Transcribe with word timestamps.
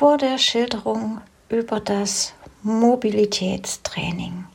Vor 0.00 0.16
der 0.16 0.38
Schilderung 0.38 1.20
über 1.50 1.78
das 1.78 2.32
Mobilitätstraining 2.62 4.46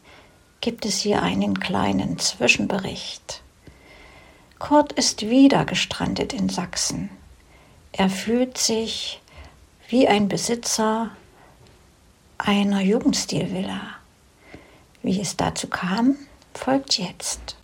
gibt 0.60 0.88
es 0.88 1.02
hier 1.02 1.22
einen 1.22 1.60
kleinen 1.60 2.18
Zwischenbericht. 2.18 3.44
Kurt 4.58 4.94
ist 4.94 5.30
wieder 5.30 5.64
gestrandet 5.66 6.34
in 6.34 6.50
Sachsen. 6.50 7.12
Er 7.92 8.10
fühlt 8.10 8.58
sich 8.58 9.22
wie 9.88 10.08
ein 10.08 10.30
Besitzer 10.30 11.12
einer 12.40 12.82
Jugendstilvilla. 12.82 13.82
Wie 15.04 15.22
es 15.22 15.38
dazu 15.38 15.68
kam, 15.68 16.16
folgt 16.56 16.98
jetzt. 16.98 17.56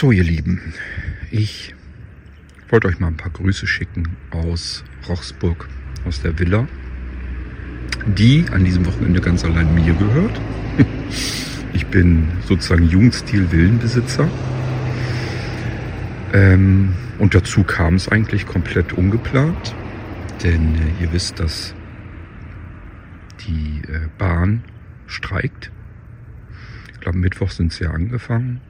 So, 0.00 0.12
ihr 0.12 0.24
Lieben, 0.24 0.72
ich 1.30 1.74
wollte 2.70 2.88
euch 2.88 3.00
mal 3.00 3.08
ein 3.08 3.18
paar 3.18 3.32
Grüße 3.32 3.66
schicken 3.66 4.16
aus 4.30 4.82
Rochsburg, 5.06 5.68
aus 6.06 6.22
der 6.22 6.38
Villa, 6.38 6.66
die 8.06 8.46
an 8.50 8.64
diesem 8.64 8.86
Wochenende 8.86 9.20
ganz 9.20 9.44
allein 9.44 9.74
mir 9.74 9.92
gehört. 9.92 10.40
Ich 11.74 11.86
bin 11.86 12.28
sozusagen 12.46 12.88
Jugendstil-Villenbesitzer. 12.88 14.26
Ähm, 16.32 16.94
und 17.18 17.34
dazu 17.34 17.62
kam 17.62 17.96
es 17.96 18.08
eigentlich 18.08 18.46
komplett 18.46 18.94
ungeplant, 18.94 19.74
denn 20.42 20.76
äh, 20.76 21.02
ihr 21.02 21.12
wisst, 21.12 21.38
dass 21.40 21.74
die 23.46 23.82
äh, 23.86 24.08
Bahn 24.16 24.64
streikt. 25.06 25.70
Ich 26.94 27.00
glaube, 27.00 27.18
Mittwoch 27.18 27.50
sind 27.50 27.74
sie 27.74 27.84
ja 27.84 27.90
angefangen. 27.90 28.62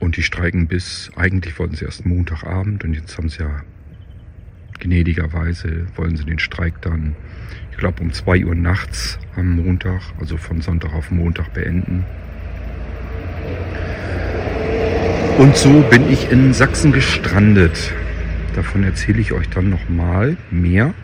Und 0.00 0.16
die 0.16 0.22
streiken 0.22 0.66
bis, 0.66 1.10
eigentlich 1.14 1.58
wollten 1.58 1.76
sie 1.76 1.84
erst 1.84 2.06
Montagabend 2.06 2.84
und 2.84 2.94
jetzt 2.94 3.16
haben 3.18 3.28
sie 3.28 3.42
ja 3.42 3.62
gnädigerweise, 4.80 5.86
wollen 5.94 6.16
sie 6.16 6.24
den 6.24 6.38
Streik 6.38 6.80
dann, 6.80 7.14
ich 7.70 7.76
glaube 7.76 8.02
um 8.02 8.10
2 8.10 8.46
Uhr 8.46 8.54
nachts 8.54 9.18
am 9.36 9.56
Montag, 9.56 10.00
also 10.18 10.38
von 10.38 10.62
Sonntag 10.62 10.94
auf 10.94 11.10
Montag 11.10 11.52
beenden. 11.52 12.04
Und 15.38 15.56
so 15.56 15.82
bin 15.90 16.10
ich 16.10 16.30
in 16.30 16.52
Sachsen 16.54 16.92
gestrandet. 16.92 17.92
Davon 18.54 18.82
erzähle 18.84 19.20
ich 19.20 19.32
euch 19.32 19.48
dann 19.50 19.70
nochmal 19.70 20.38
mehr, 20.50 20.94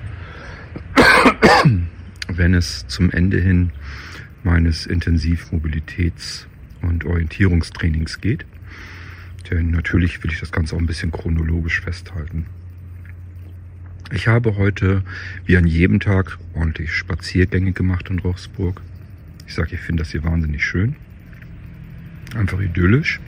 wenn 2.29 2.55
es 2.55 2.87
zum 2.87 3.11
Ende 3.11 3.41
hin 3.41 3.71
meines 4.43 4.89
Intensivmobilitäts- 4.89 6.47
und 6.83 7.05
Orientierungstrainings 7.05 8.21
geht. 8.21 8.47
Denn 9.51 9.71
natürlich 9.71 10.23
will 10.23 10.33
ich 10.33 10.41
das 10.41 10.53
Ganze 10.53 10.75
auch 10.75 10.81
ein 10.81 10.87
bisschen 10.87 11.13
chronologisch 11.13 11.81
festhalten. 11.81 12.47
Ich 14.13 14.29
habe 14.29 14.57
heute, 14.57 15.03
wie 15.45 15.57
an 15.57 15.67
jedem 15.67 16.01
Tag, 16.01 16.39
ordentlich 16.55 16.93
Spaziergänge 16.93 17.73
gemacht 17.73 18.09
in 18.09 18.19
Rochsburg. 18.21 18.81
Ich 19.47 19.55
sage, 19.55 19.75
ich 19.75 19.81
finde 19.81 20.03
das 20.03 20.13
hier 20.13 20.25
wahnsinnig 20.25 20.65
schön. 20.65 20.97
Einfach 22.35 22.61
idyllisch. 22.61 23.21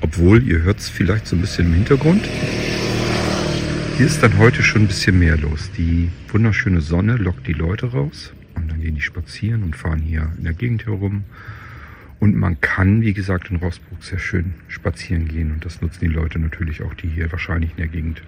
Obwohl, 0.00 0.42
ihr 0.42 0.62
hört 0.62 0.80
es 0.80 0.88
vielleicht 0.88 1.26
so 1.26 1.36
ein 1.36 1.40
bisschen 1.40 1.66
im 1.66 1.74
Hintergrund. 1.74 2.28
Hier 3.96 4.06
ist 4.06 4.22
dann 4.22 4.38
heute 4.38 4.62
schon 4.62 4.82
ein 4.82 4.88
bisschen 4.88 5.18
mehr 5.18 5.36
los. 5.36 5.70
Die 5.76 6.10
wunderschöne 6.28 6.80
Sonne 6.80 7.16
lockt 7.16 7.46
die 7.46 7.52
Leute 7.52 7.92
raus. 7.92 8.32
Und 8.54 8.70
dann 8.70 8.80
gehen 8.80 8.96
die 8.96 9.00
spazieren 9.00 9.62
und 9.62 9.76
fahren 9.76 10.00
hier 10.00 10.32
in 10.36 10.44
der 10.44 10.54
Gegend 10.54 10.86
herum 10.86 11.24
und 12.22 12.36
man 12.36 12.60
kann, 12.60 13.02
wie 13.02 13.14
gesagt, 13.14 13.50
in 13.50 13.56
Rossburg 13.56 14.00
sehr 14.04 14.20
schön 14.20 14.54
spazieren 14.68 15.26
gehen. 15.26 15.50
Und 15.50 15.64
das 15.64 15.82
nutzen 15.82 15.98
die 16.02 16.06
Leute 16.06 16.38
natürlich 16.38 16.80
auch, 16.82 16.94
die 16.94 17.08
hier 17.08 17.32
wahrscheinlich 17.32 17.72
in 17.72 17.78
der 17.78 17.88
Gegend 17.88 18.22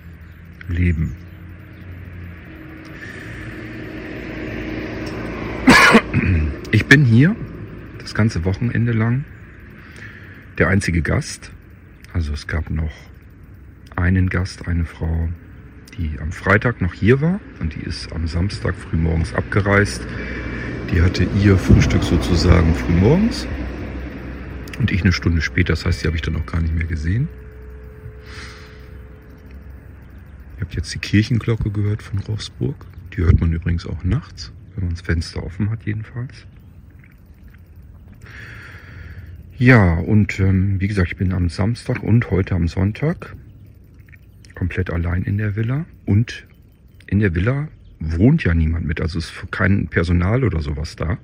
leben. 0.67 1.15
Ich 6.73 6.87
bin 6.87 7.05
hier 7.05 7.37
das 8.01 8.17
ganze 8.17 8.45
Wochenende 8.45 8.91
lang 8.91 9.25
der 10.59 10.67
einzige 10.67 11.01
Gast. 11.01 11.53
Also 12.13 12.33
es 12.33 12.49
gab 12.49 12.71
noch 12.71 12.97
einen 13.95 14.29
Gast, 14.29 14.67
eine 14.67 14.87
Frau, 14.87 15.29
die 15.97 16.19
am 16.21 16.33
Freitag 16.33 16.81
noch 16.81 16.95
hier 16.95 17.21
war 17.21 17.39
und 17.61 17.77
die 17.77 17.87
ist 17.87 18.13
am 18.13 18.27
Samstag 18.27 18.75
frühmorgens 18.75 19.35
abgereist. 19.35 20.05
Die 20.93 21.01
hatte 21.01 21.29
ihr 21.41 21.57
Frühstück 21.57 22.03
sozusagen 22.03 22.75
frühmorgens 22.75 23.47
und 24.79 24.91
ich 24.91 25.03
eine 25.03 25.13
Stunde 25.13 25.41
später, 25.41 25.73
das 25.73 25.87
heißt, 25.87 26.03
die 26.03 26.07
habe 26.07 26.17
ich 26.17 26.23
dann 26.23 26.37
auch 26.37 26.47
gar 26.47 26.61
nicht 26.61 26.75
mehr 26.75 26.87
gesehen. 26.87 27.29
Ihr 30.57 30.63
habt 30.63 30.75
jetzt 30.75 30.95
die 30.95 30.99
Kirchenglocke 30.99 31.71
gehört 31.71 32.03
von 32.03 32.19
Rossburg. 32.21 32.87
Die 33.17 33.23
hört 33.23 33.41
man 33.41 33.53
übrigens 33.53 33.87
auch 33.87 34.05
nachts, 34.05 34.53
wenn 34.75 34.85
man 34.85 34.95
das 34.95 35.03
Fenster 35.03 35.43
offen 35.43 35.71
hat 35.71 35.85
jedenfalls. 35.85 36.47
Ja, 39.57 39.95
und 39.95 40.41
ähm, 40.41 40.81
wie 40.81 40.89
gesagt, 40.89 41.13
ich 41.13 41.17
bin 41.17 41.33
am 41.33 41.49
Samstag 41.49 42.03
und 42.03 42.31
heute 42.31 42.55
am 42.55 42.67
Sonntag 42.67 43.37
komplett 44.55 44.91
allein 44.91 45.23
in 45.23 45.39
der 45.39 45.55
Villa. 45.57 45.87
Und 46.07 46.47
in 47.07 47.21
der 47.21 47.35
Villa 47.35 47.69
wohnt 48.01 48.45
ja 48.45 48.55
niemand 48.55 48.87
mit, 48.87 49.01
also 49.01 49.19
ist 49.19 49.33
kein 49.51 49.89
Personal 49.89 50.45
oder 50.45 50.61
sowas 50.61 50.97
da. 50.97 51.19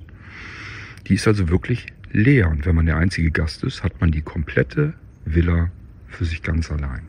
Die 1.07 1.15
ist 1.15 1.27
also 1.27 1.49
wirklich 1.49 1.87
leer. 2.11 2.49
Und 2.49 2.65
wenn 2.65 2.75
man 2.75 2.85
der 2.85 2.97
einzige 2.97 3.31
Gast 3.31 3.63
ist, 3.63 3.83
hat 3.83 4.01
man 4.01 4.11
die 4.11 4.21
komplette 4.21 4.93
Villa 5.25 5.71
für 6.07 6.25
sich 6.25 6.43
ganz 6.43 6.71
allein. 6.71 7.01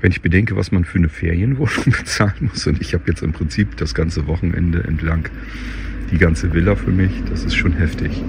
Wenn 0.00 0.12
ich 0.12 0.22
bedenke, 0.22 0.56
was 0.56 0.70
man 0.70 0.84
für 0.84 0.98
eine 0.98 1.08
Ferienwohnung 1.08 1.84
bezahlen 1.86 2.50
muss, 2.52 2.66
und 2.66 2.80
ich 2.80 2.94
habe 2.94 3.04
jetzt 3.08 3.22
im 3.22 3.32
Prinzip 3.32 3.76
das 3.76 3.94
ganze 3.94 4.26
Wochenende 4.26 4.84
entlang 4.84 5.28
die 6.10 6.18
ganze 6.18 6.52
Villa 6.54 6.74
für 6.76 6.90
mich, 6.90 7.10
das 7.28 7.44
ist 7.44 7.54
schon 7.54 7.72
heftig. 7.72 8.22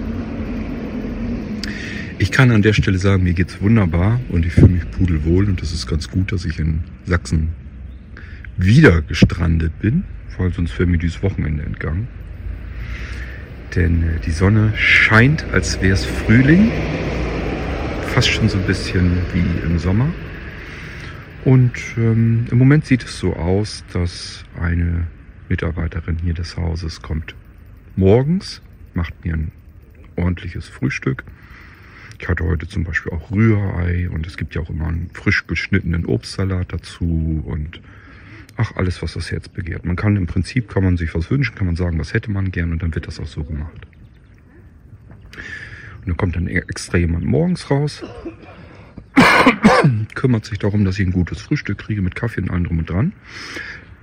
Ich 2.18 2.32
kann 2.32 2.52
an 2.52 2.62
der 2.62 2.74
Stelle 2.74 2.98
sagen, 2.98 3.24
mir 3.24 3.34
geht's 3.34 3.62
wunderbar 3.62 4.20
und 4.30 4.46
ich 4.46 4.54
fühle 4.54 4.70
mich 4.70 4.92
pudelwohl 4.92 5.46
und 5.46 5.62
es 5.62 5.72
ist 5.72 5.88
ganz 5.88 6.10
gut, 6.10 6.34
dass 6.34 6.44
ich 6.44 6.60
in 6.60 6.82
Sachsen 7.06 7.50
wieder 8.58 9.02
gestrandet 9.02 9.80
bin, 9.80 10.04
weil 10.38 10.52
sonst 10.52 10.78
wäre 10.78 10.90
mir 10.90 10.98
dieses 10.98 11.24
Wochenende 11.24 11.64
entgangen. 11.64 12.10
Denn 13.76 14.04
äh, 14.04 14.20
die 14.26 14.32
Sonne 14.32 14.74
scheint, 14.76 15.46
als 15.52 15.82
wäre 15.82 15.94
es 15.94 16.06
Frühling. 16.06 16.72
Fast 18.08 18.30
schon 18.30 18.50
so 18.50 18.58
ein 18.58 18.66
bisschen 18.66 19.18
wie 19.34 19.66
im 19.66 19.80
Sommer. 19.80 20.08
Und 21.46 21.74
ähm, 21.98 22.46
im 22.52 22.58
Moment 22.58 22.86
sieht 22.86 23.04
es 23.04 23.20
so 23.20 23.34
aus, 23.34 23.84
dass 23.94 24.44
eine 24.60 25.08
Mitarbeiterin 25.48 26.18
hier 26.22 26.34
des 26.34 26.58
Hauses 26.58 27.02
kommt 27.02 27.36
morgens, 27.96 28.62
macht 28.94 29.26
mir 29.26 29.34
ein 29.34 29.52
ordentliches 30.16 30.68
Frühstück. 30.68 31.24
Ich 32.20 32.28
hatte 32.28 32.44
heute 32.46 32.68
zum 32.68 32.84
Beispiel 32.84 33.12
auch 33.14 33.32
Rührei 33.32 34.10
und 34.10 34.26
es 34.28 34.38
gibt 34.38 34.56
ja 34.56 34.62
auch 34.62 34.70
immer 34.70 34.88
einen 34.88 35.10
frisch 35.14 35.48
geschnittenen 35.48 36.06
Obstsalat 36.06 36.74
dazu 36.74 37.44
und 37.46 37.82
ach, 38.60 38.76
alles, 38.76 39.02
was 39.02 39.14
das 39.14 39.32
Herz 39.32 39.48
begehrt. 39.48 39.86
Man 39.86 39.96
kann 39.96 40.18
im 40.18 40.28
Prinzip, 40.28 40.68
kann 40.70 40.84
man 40.84 40.98
sich 40.98 41.16
was 41.16 41.32
wünschen, 41.32 41.56
kann 41.56 41.66
man 41.66 41.78
sagen, 41.78 41.98
was 41.98 42.14
hätte 42.14 42.30
man 42.30 42.52
gern 42.52 42.74
und 42.74 42.84
dann 42.84 42.94
wird 42.94 43.08
das 43.08 43.20
auch 43.20 43.28
so 43.28 43.44
gemacht. 43.44 43.88
Und 46.00 46.08
dann 46.08 46.18
kommt 46.18 46.36
dann 46.36 46.48
extra 46.48 46.98
jemand 46.98 47.26
morgens 47.26 47.72
raus, 47.72 48.04
kümmert 50.14 50.46
sich 50.46 50.60
darum, 50.60 50.84
dass 50.84 51.00
ich 51.00 51.08
ein 51.08 51.14
gutes 51.14 51.42
Frühstück 51.42 51.78
kriege 51.78 52.02
mit 52.02 52.16
Kaffee 52.16 52.42
und 52.42 52.52
allem 52.52 52.66
drum 52.66 52.80
und 52.80 52.90
dran. 52.90 53.14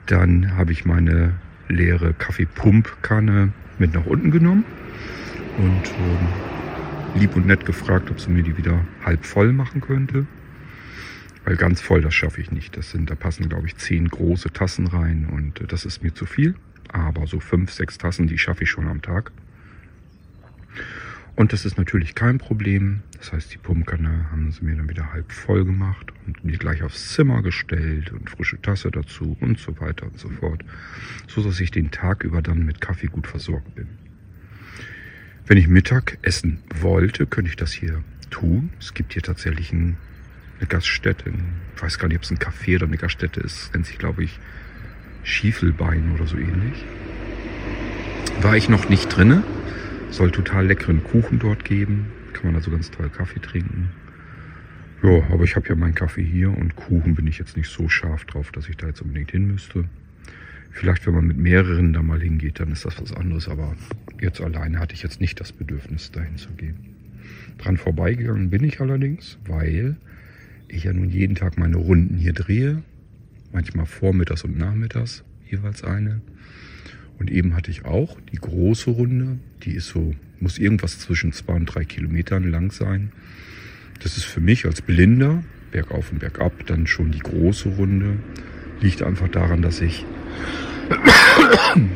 Dann 0.06 0.56
habe 0.56 0.72
ich 0.72 0.86
meine 0.86 1.34
leere 1.68 2.14
Kaffeepumpkanne 2.14 3.52
mit 3.78 3.92
nach 3.92 4.06
unten 4.06 4.30
genommen 4.30 4.64
und 5.58 5.66
ähm, 5.66 7.20
lieb 7.20 7.36
und 7.36 7.46
nett 7.46 7.66
gefragt, 7.66 8.10
ob 8.10 8.20
sie 8.20 8.30
mir 8.30 8.42
die 8.42 8.56
wieder 8.56 8.80
halb 9.04 9.26
voll 9.26 9.52
machen 9.52 9.82
könnte. 9.82 10.26
Weil 11.46 11.56
ganz 11.56 11.80
voll, 11.80 12.00
das 12.00 12.12
schaffe 12.12 12.40
ich 12.40 12.50
nicht. 12.50 12.76
Das 12.76 12.90
sind, 12.90 13.08
da 13.08 13.14
passen, 13.14 13.48
glaube 13.48 13.68
ich, 13.68 13.76
zehn 13.76 14.08
große 14.08 14.52
Tassen 14.52 14.88
rein 14.88 15.28
und 15.30 15.60
äh, 15.60 15.66
das 15.68 15.84
ist 15.84 16.02
mir 16.02 16.12
zu 16.12 16.26
viel. 16.26 16.56
Aber 16.88 17.28
so 17.28 17.38
fünf, 17.38 17.70
sechs 17.70 17.98
Tassen, 17.98 18.26
die 18.26 18.36
schaffe 18.36 18.64
ich 18.64 18.70
schon 18.70 18.88
am 18.88 19.00
Tag. 19.00 19.30
Und 21.36 21.52
das 21.52 21.64
ist 21.64 21.78
natürlich 21.78 22.16
kein 22.16 22.38
Problem. 22.38 23.02
Das 23.18 23.32
heißt, 23.32 23.54
die 23.54 23.58
Pumpkanne 23.58 24.28
haben 24.32 24.50
sie 24.50 24.64
mir 24.64 24.74
dann 24.74 24.88
wieder 24.88 25.12
halb 25.12 25.30
voll 25.30 25.64
gemacht 25.64 26.12
und 26.26 26.44
mir 26.44 26.58
gleich 26.58 26.82
aufs 26.82 27.14
Zimmer 27.14 27.42
gestellt 27.42 28.10
und 28.10 28.28
frische 28.28 28.60
Tasse 28.60 28.90
dazu 28.90 29.36
und 29.40 29.60
so 29.60 29.78
weiter 29.78 30.06
und 30.06 30.18
so 30.18 30.28
fort. 30.28 30.64
So 31.28 31.44
dass 31.44 31.60
ich 31.60 31.70
den 31.70 31.92
Tag 31.92 32.24
über 32.24 32.42
dann 32.42 32.64
mit 32.64 32.80
Kaffee 32.80 33.06
gut 33.06 33.28
versorgt 33.28 33.72
bin. 33.76 33.86
Wenn 35.46 35.58
ich 35.58 35.68
Mittag 35.68 36.18
essen 36.22 36.58
wollte, 36.74 37.24
könnte 37.26 37.50
ich 37.50 37.56
das 37.56 37.70
hier 37.70 38.02
tun. 38.30 38.70
Es 38.80 38.94
gibt 38.94 39.12
hier 39.12 39.22
tatsächlich 39.22 39.72
ein 39.72 39.96
eine 40.58 40.68
Gaststätte. 40.68 41.32
Ich 41.74 41.82
weiß 41.82 41.98
gar 41.98 42.08
nicht, 42.08 42.16
ob 42.16 42.22
es 42.22 42.30
ein 42.30 42.38
Café 42.38 42.76
oder 42.76 42.86
eine 42.86 42.96
Gaststätte 42.96 43.40
ist. 43.40 43.66
Das 43.66 43.72
nennt 43.72 43.86
sich, 43.86 43.98
glaube 43.98 44.24
ich, 44.24 44.38
Schiefelbein 45.22 46.12
oder 46.14 46.26
so 46.26 46.36
ähnlich. 46.36 46.84
War 48.40 48.56
ich 48.56 48.68
noch 48.68 48.88
nicht 48.88 49.08
drinne. 49.08 49.42
Soll 50.10 50.30
total 50.30 50.66
leckeren 50.66 51.02
Kuchen 51.02 51.38
dort 51.38 51.64
geben. 51.64 52.06
Kann 52.32 52.46
man 52.46 52.54
also 52.54 52.70
ganz 52.70 52.90
toll 52.90 53.08
Kaffee 53.08 53.40
trinken. 53.40 53.90
Ja, 55.02 55.22
aber 55.30 55.44
ich 55.44 55.56
habe 55.56 55.68
ja 55.68 55.74
meinen 55.74 55.94
Kaffee 55.94 56.24
hier 56.24 56.56
und 56.56 56.76
Kuchen 56.76 57.14
bin 57.14 57.26
ich 57.26 57.38
jetzt 57.38 57.56
nicht 57.56 57.70
so 57.70 57.88
scharf 57.88 58.24
drauf, 58.24 58.50
dass 58.52 58.68
ich 58.68 58.76
da 58.76 58.86
jetzt 58.86 59.02
unbedingt 59.02 59.30
hin 59.30 59.46
müsste. 59.46 59.84
Vielleicht, 60.70 61.06
wenn 61.06 61.14
man 61.14 61.26
mit 61.26 61.38
mehreren 61.38 61.92
da 61.92 62.02
mal 62.02 62.20
hingeht, 62.20 62.60
dann 62.60 62.70
ist 62.70 62.84
das 62.84 63.00
was 63.00 63.12
anderes. 63.12 63.48
Aber 63.48 63.74
jetzt 64.20 64.40
alleine 64.40 64.78
hatte 64.78 64.94
ich 64.94 65.02
jetzt 65.02 65.20
nicht 65.20 65.40
das 65.40 65.52
Bedürfnis, 65.52 66.12
dahin 66.12 66.36
zu 66.36 66.50
gehen. 66.50 66.76
Dran 67.58 67.76
vorbeigegangen 67.76 68.50
bin 68.50 68.64
ich 68.64 68.80
allerdings, 68.80 69.38
weil 69.46 69.96
ich 70.68 70.84
ja 70.84 70.92
nun 70.92 71.10
jeden 71.10 71.34
Tag 71.34 71.58
meine 71.58 71.76
Runden 71.76 72.16
hier 72.16 72.32
drehe. 72.32 72.82
Manchmal 73.52 73.86
vormittags 73.86 74.44
und 74.44 74.58
nachmittags 74.58 75.24
jeweils 75.48 75.84
eine. 75.84 76.20
Und 77.18 77.30
eben 77.30 77.54
hatte 77.54 77.70
ich 77.70 77.84
auch 77.84 78.18
die 78.32 78.36
große 78.36 78.90
Runde. 78.90 79.38
Die 79.62 79.72
ist 79.72 79.88
so, 79.88 80.14
muss 80.40 80.58
irgendwas 80.58 80.98
zwischen 80.98 81.32
zwei 81.32 81.54
und 81.54 81.66
drei 81.66 81.84
Kilometern 81.84 82.50
lang 82.50 82.72
sein. 82.72 83.12
Das 84.02 84.16
ist 84.16 84.24
für 84.24 84.40
mich 84.40 84.66
als 84.66 84.82
Blinder, 84.82 85.42
bergauf 85.70 86.12
und 86.12 86.18
bergab, 86.18 86.66
dann 86.66 86.86
schon 86.86 87.12
die 87.12 87.20
große 87.20 87.70
Runde. 87.70 88.18
Liegt 88.80 89.02
einfach 89.02 89.28
daran, 89.28 89.62
dass 89.62 89.80
ich 89.80 90.04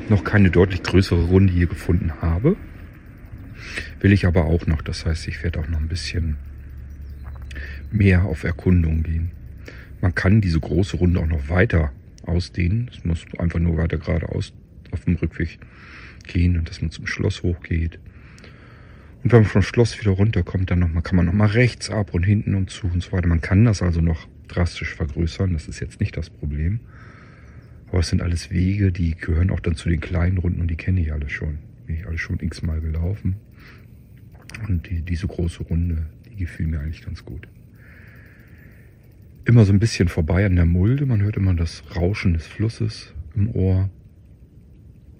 noch 0.09 0.25
keine 0.25 0.51
deutlich 0.51 0.83
größere 0.83 1.25
Runde 1.25 1.53
hier 1.53 1.67
gefunden 1.67 2.13
habe. 2.23 2.57
Will 4.01 4.13
ich 4.13 4.27
aber 4.27 4.47
auch 4.47 4.67
noch. 4.67 4.81
Das 4.81 5.05
heißt, 5.05 5.29
ich 5.29 5.43
werde 5.43 5.61
auch 5.61 5.69
noch 5.69 5.79
ein 5.79 5.89
bisschen 5.89 6.37
mehr 7.91 8.25
auf 8.25 8.45
Erkundung 8.45 9.03
gehen. 9.03 9.31
Man 10.01 10.15
kann 10.15 10.41
diese 10.41 10.61
große 10.61 10.97
Runde 10.97 11.21
auch 11.21 11.27
noch 11.27 11.49
weiter 11.49 11.93
ausdehnen. 12.25 12.91
Es 12.93 13.05
muss 13.05 13.25
einfach 13.39 13.59
nur 13.59 13.77
weiter 13.77 13.99
geradeaus 13.99 14.53
auf 14.91 15.05
dem 15.05 15.17
Rückweg 15.17 15.59
gehen 16.27 16.59
und 16.59 16.69
dass 16.69 16.81
man 16.81 16.91
zum 16.91 17.07
Schloss 17.07 17.43
hochgeht. 17.43 17.99
Und 19.23 19.33
wenn 19.33 19.43
man 19.43 19.51
vom 19.51 19.63
Schloss 19.63 20.01
wieder 20.01 20.13
runterkommt, 20.13 20.71
dann 20.71 20.79
noch 20.79 20.89
mal, 20.89 21.03
kann 21.03 21.17
man 21.17 21.27
noch 21.27 21.35
mal 21.35 21.49
rechts 21.49 21.91
ab 21.91 22.15
und 22.15 22.23
hinten 22.23 22.55
und 22.55 22.71
zu 22.71 22.87
und 22.87 23.03
so 23.03 23.13
weiter. 23.13 23.29
Man 23.29 23.43
kann 23.43 23.65
das 23.65 23.83
also 23.83 24.01
noch 24.01 24.27
drastisch 24.49 24.95
vergrößern. 24.95 25.53
Das 25.53 25.69
ist 25.69 25.81
jetzt 25.81 26.01
nicht 26.01 26.17
das 26.17 26.31
Problem. 26.31 26.81
Aber 27.89 27.99
es 27.99 28.09
sind 28.09 28.23
alles 28.23 28.51
Wege, 28.51 28.93
die 28.93 29.17
gehören 29.17 29.51
auch 29.51 29.61
dann 29.61 29.75
zu 29.75 29.89
den 29.89 30.01
kleinen 30.01 30.39
Runden 30.39 30.61
und 30.61 30.69
die 30.69 30.77
kenne 30.77 31.01
ich 31.01 31.13
alle 31.13 31.29
schon. 31.29 31.59
Bin 31.87 31.97
ich 31.97 32.07
alle 32.07 32.19
schon 32.19 32.39
x-mal 32.41 32.81
gelaufen. 32.81 33.37
Und 34.69 34.89
die, 34.89 35.03
diese 35.03 35.27
große 35.27 35.65
Runde, 35.65 36.07
die 36.31 36.37
gefiel 36.37 36.67
mir 36.67 36.81
eigentlich 36.81 37.05
ganz 37.05 37.25
gut. 37.25 37.47
Immer 39.51 39.65
so 39.65 39.73
ein 39.73 39.81
bisschen 39.81 40.07
vorbei 40.07 40.47
an 40.47 40.55
der 40.55 40.65
Mulde. 40.65 41.07
Man 41.07 41.23
hört 41.23 41.37
immer 41.37 41.55
das 41.55 41.83
Rauschen 41.97 42.35
des 42.35 42.47
Flusses 42.47 43.13
im 43.35 43.51
Ohr. 43.51 43.91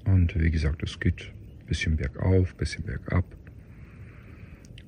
Und 0.05 0.41
wie 0.41 0.53
gesagt, 0.53 0.85
es 0.85 1.01
geht 1.01 1.33
ein 1.59 1.67
bisschen 1.67 1.97
bergauf, 1.97 2.53
ein 2.53 2.57
bisschen 2.57 2.85
bergab. 2.85 3.25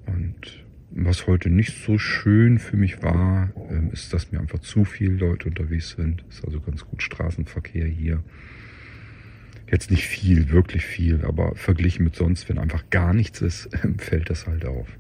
Und 0.07 0.65
was 0.93 1.27
heute 1.27 1.51
nicht 1.51 1.77
so 1.85 1.99
schön 1.99 2.61
für 2.61 2.77
mich 2.77 3.03
war, 3.03 3.51
ähm, 3.69 3.91
ist, 3.91 4.13
dass 4.13 4.31
mir 4.31 4.39
einfach 4.39 4.61
zu 4.61 4.85
viele 4.85 5.17
Leute 5.17 5.49
unterwegs 5.49 5.97
sind. 5.97 6.25
Ist 6.29 6.45
also 6.45 6.61
ganz 6.61 6.85
gut 6.87 7.03
Straßenverkehr 7.03 7.89
hier. 7.89 8.23
Jetzt 9.69 9.91
nicht 9.91 10.07
viel, 10.07 10.51
wirklich 10.51 10.85
viel, 10.87 11.25
aber 11.25 11.57
verglichen 11.57 12.05
mit 12.05 12.15
sonst, 12.15 12.49
wenn 12.49 12.59
einfach 12.59 12.89
gar 12.91 13.13
nichts 13.13 13.41
ist, 13.41 13.71
fällt 13.99 14.31
das 14.31 14.47
halt 14.47 14.65
auf. 14.67 14.97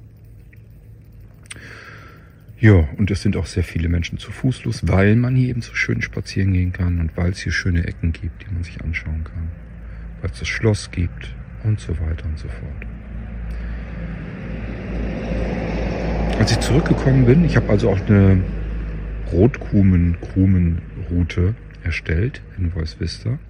Ja, 2.63 2.89
und 2.97 3.11
es 3.11 3.21
sind 3.23 3.37
auch 3.37 3.47
sehr 3.47 3.65
viele 3.65 3.89
Menschen 3.89 4.19
zu 4.19 4.31
Fuß 4.31 4.63
los, 4.63 4.87
weil 4.87 5.17
man 5.17 5.35
hier 5.35 5.49
eben 5.49 5.63
so 5.63 5.75
schön 5.75 6.01
spazieren 6.01 6.53
gehen 6.53 6.73
kann 6.73 7.01
und 7.01 7.17
weil 7.17 7.33
es 7.33 7.41
hier 7.41 7.51
schöne 7.51 7.89
Ecken 7.89 8.13
gibt, 8.13 8.45
die 8.45 8.55
man 8.55 8.63
sich 8.63 8.81
anschauen 8.81 9.25
kann. 9.25 9.49
Weil 10.21 10.31
es 10.31 10.39
das 10.39 10.47
Schloss 10.47 10.93
gibt 10.93 11.35
und 11.65 11.81
so 11.81 11.99
weiter 11.99 12.25
und 12.25 12.39
so 12.39 12.47
fort. 12.47 12.87
Als 16.39 16.53
ich 16.53 16.61
zurückgekommen 16.61 17.27
bin, 17.27 17.45
ich 17.45 17.57
habe 17.57 17.69
also 17.69 17.91
auch 17.91 18.01
eine 18.07 18.41
Rotkumen-Krumen-Route 19.33 21.57
erstellt 21.83 22.43
in 22.59 22.71
Voice 22.71 23.01
Vista. 23.01 23.41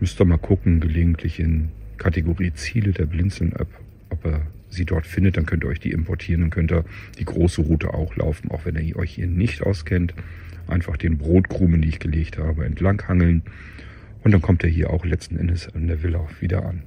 Müsst 0.00 0.18
ihr 0.18 0.24
mal 0.24 0.38
gucken, 0.38 0.80
gelegentlich 0.80 1.40
in 1.40 1.68
Kategorie 1.98 2.54
Ziele 2.54 2.92
der 2.92 3.04
Blinzeln-App, 3.04 3.68
ob 4.08 4.24
er 4.24 4.46
sie 4.70 4.84
dort 4.84 5.06
findet, 5.06 5.36
dann 5.36 5.46
könnt 5.46 5.64
ihr 5.64 5.68
euch 5.68 5.80
die 5.80 5.92
importieren 5.92 6.44
und 6.44 6.50
könnt 6.50 6.72
ihr 6.72 6.84
die 7.18 7.24
große 7.24 7.62
Route 7.62 7.94
auch 7.94 8.16
laufen, 8.16 8.50
auch 8.50 8.64
wenn 8.64 8.76
ihr 8.76 8.96
euch 8.96 9.14
hier 9.14 9.26
nicht 9.26 9.62
auskennt. 9.62 10.14
Einfach 10.66 10.96
den 10.96 11.18
Brotkrumen, 11.18 11.80
die 11.80 11.88
ich 11.88 11.98
gelegt 11.98 12.38
habe, 12.38 12.64
entlanghangeln 12.64 13.42
und 14.22 14.32
dann 14.32 14.42
kommt 14.42 14.64
er 14.64 14.70
hier 14.70 14.90
auch 14.90 15.04
letzten 15.04 15.38
Endes 15.38 15.74
an 15.74 15.86
der 15.86 16.02
Villa 16.02 16.26
wieder 16.40 16.66
an. 16.66 16.82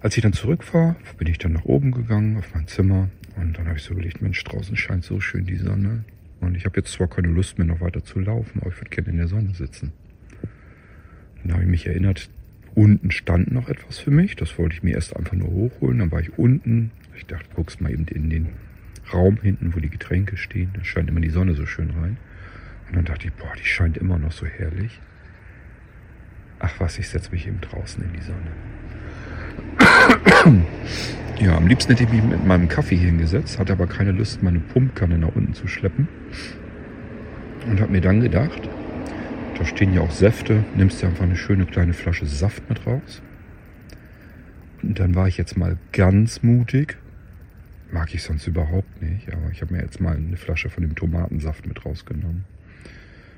Als 0.00 0.16
ich 0.16 0.22
dann 0.22 0.32
zurück 0.32 0.74
war, 0.74 0.96
bin 1.16 1.28
ich 1.28 1.38
dann 1.38 1.52
nach 1.52 1.64
oben 1.64 1.92
gegangen 1.92 2.36
auf 2.36 2.52
mein 2.54 2.66
Zimmer 2.66 3.08
und 3.36 3.56
dann 3.56 3.68
habe 3.68 3.78
ich 3.78 3.84
so 3.84 3.92
überlegt, 3.92 4.20
Mensch, 4.20 4.42
draußen 4.42 4.76
scheint 4.76 5.04
so 5.04 5.20
schön 5.20 5.46
die 5.46 5.56
Sonne. 5.56 6.04
Und 6.40 6.56
ich 6.56 6.64
habe 6.64 6.80
jetzt 6.80 6.92
zwar 6.92 7.06
keine 7.06 7.28
Lust 7.28 7.58
mehr 7.58 7.68
noch 7.68 7.80
weiter 7.80 8.02
zu 8.02 8.18
laufen, 8.18 8.60
aber 8.60 8.70
ich 8.70 8.78
würde 8.78 8.90
gerne 8.90 9.10
in 9.10 9.16
der 9.18 9.28
Sonne 9.28 9.54
sitzen. 9.54 9.92
Dann 11.42 11.52
habe 11.52 11.62
ich 11.62 11.68
mich 11.68 11.86
erinnert, 11.86 12.28
unten 12.74 13.10
stand 13.10 13.52
noch 13.52 13.68
etwas 13.68 13.98
für 13.98 14.10
mich. 14.10 14.36
Das 14.36 14.58
wollte 14.58 14.74
ich 14.74 14.82
mir 14.82 14.94
erst 14.94 15.16
einfach 15.16 15.34
nur 15.34 15.48
hochholen. 15.48 15.98
Dann 15.98 16.10
war 16.10 16.20
ich 16.20 16.38
unten. 16.38 16.90
Ich 17.16 17.26
dachte, 17.26 17.46
guckst 17.54 17.80
mal 17.80 17.92
eben 17.92 18.06
in 18.06 18.30
den 18.30 18.48
Raum 19.12 19.38
hinten, 19.40 19.74
wo 19.74 19.80
die 19.80 19.90
Getränke 19.90 20.36
stehen. 20.36 20.70
Da 20.74 20.84
scheint 20.84 21.08
immer 21.08 21.20
die 21.20 21.30
Sonne 21.30 21.54
so 21.54 21.66
schön 21.66 21.90
rein. 21.90 22.16
Und 22.88 22.96
dann 22.96 23.04
dachte 23.04 23.26
ich, 23.26 23.32
boah, 23.34 23.52
die 23.58 23.64
scheint 23.64 23.96
immer 23.96 24.18
noch 24.18 24.32
so 24.32 24.46
herrlich. 24.46 25.00
Ach 26.58 26.74
was, 26.78 26.98
ich 26.98 27.08
setze 27.08 27.32
mich 27.32 27.46
eben 27.46 27.60
draußen 27.60 28.02
in 28.04 28.12
die 28.12 28.22
Sonne. 28.22 28.52
Ja, 31.40 31.56
am 31.56 31.66
liebsten 31.66 31.92
hätte 31.92 32.04
ich 32.04 32.10
mich 32.10 32.22
mit 32.22 32.46
meinem 32.46 32.68
Kaffee 32.68 32.96
hier 32.96 33.08
hingesetzt, 33.08 33.58
hatte 33.58 33.72
aber 33.72 33.86
keine 33.86 34.12
Lust, 34.12 34.42
meine 34.42 34.60
Pumpkanne 34.60 35.18
nach 35.18 35.34
unten 35.34 35.54
zu 35.54 35.66
schleppen. 35.66 36.06
Und 37.66 37.80
habe 37.80 37.90
mir 37.90 38.00
dann 38.00 38.20
gedacht, 38.20 38.68
da 39.62 39.68
stehen 39.68 39.94
ja 39.94 40.00
auch 40.00 40.10
Säfte, 40.10 40.64
nimmst 40.74 41.00
du 41.00 41.06
einfach 41.06 41.22
eine 41.22 41.36
schöne 41.36 41.66
kleine 41.66 41.92
Flasche 41.92 42.26
Saft 42.26 42.68
mit 42.68 42.84
raus. 42.84 43.22
Und 44.82 44.98
dann 44.98 45.14
war 45.14 45.28
ich 45.28 45.38
jetzt 45.38 45.56
mal 45.56 45.78
ganz 45.92 46.42
mutig. 46.42 46.96
Mag 47.92 48.12
ich 48.12 48.24
sonst 48.24 48.48
überhaupt 48.48 49.00
nicht, 49.00 49.32
aber 49.32 49.52
ich 49.52 49.62
habe 49.62 49.74
mir 49.74 49.80
jetzt 49.80 50.00
mal 50.00 50.16
eine 50.16 50.36
Flasche 50.36 50.68
von 50.68 50.82
dem 50.82 50.96
Tomatensaft 50.96 51.64
mit 51.64 51.86
rausgenommen. 51.86 52.44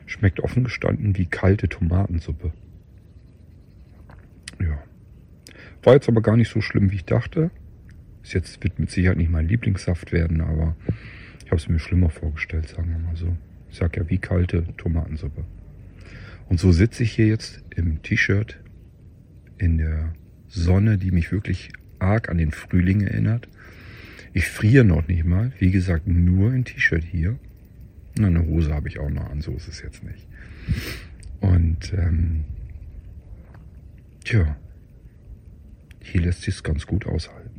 Schmeckt 0.06 0.40
offen 0.40 0.64
gestanden 0.64 1.14
wie 1.18 1.26
kalte 1.26 1.68
Tomatensuppe. 1.68 2.54
Ja. 4.62 4.82
War 5.82 5.92
jetzt 5.92 6.08
aber 6.08 6.22
gar 6.22 6.38
nicht 6.38 6.50
so 6.50 6.62
schlimm, 6.62 6.90
wie 6.90 6.96
ich 6.96 7.04
dachte. 7.04 7.50
Ist 8.22 8.32
jetzt 8.32 8.64
wird 8.64 8.78
mit 8.78 8.90
Sicherheit 8.90 9.18
nicht 9.18 9.30
mein 9.30 9.46
Lieblingssaft 9.46 10.10
werden, 10.10 10.40
aber 10.40 10.74
ich 11.44 11.50
habe 11.50 11.56
es 11.56 11.68
mir 11.68 11.78
schlimmer 11.78 12.08
vorgestellt, 12.08 12.70
sagen 12.70 12.88
wir 12.88 12.98
mal 12.98 13.14
so. 13.14 13.36
Ich 13.68 13.76
sag 13.76 13.94
ja 13.98 14.08
wie 14.08 14.16
kalte 14.16 14.64
Tomatensuppe. 14.78 15.44
Und 16.48 16.60
so 16.60 16.72
sitze 16.72 17.02
ich 17.02 17.12
hier 17.12 17.26
jetzt 17.26 17.62
im 17.74 18.02
T-Shirt 18.02 18.60
in 19.58 19.78
der 19.78 20.14
Sonne, 20.48 20.98
die 20.98 21.10
mich 21.10 21.32
wirklich 21.32 21.72
arg 21.98 22.28
an 22.28 22.38
den 22.38 22.52
Frühling 22.52 23.02
erinnert. 23.02 23.48
Ich 24.32 24.46
friere 24.46 24.84
noch 24.84 25.08
nicht 25.08 25.24
mal. 25.24 25.52
Wie 25.58 25.70
gesagt, 25.70 26.06
nur 26.06 26.52
in 26.52 26.64
T-Shirt 26.64 27.04
hier. 27.04 27.38
Na, 28.18 28.28
eine 28.28 28.46
Hose 28.46 28.72
habe 28.72 28.88
ich 28.88 28.98
auch 28.98 29.10
noch 29.10 29.30
an, 29.30 29.40
so 29.40 29.52
ist 29.52 29.68
es 29.68 29.82
jetzt 29.82 30.04
nicht. 30.04 30.26
Und 31.40 31.92
ähm, 31.94 32.44
tja, 34.24 34.56
hier 36.00 36.20
lässt 36.20 36.42
sich 36.42 36.54
es 36.54 36.62
ganz 36.62 36.86
gut 36.86 37.06
aushalten. 37.06 37.50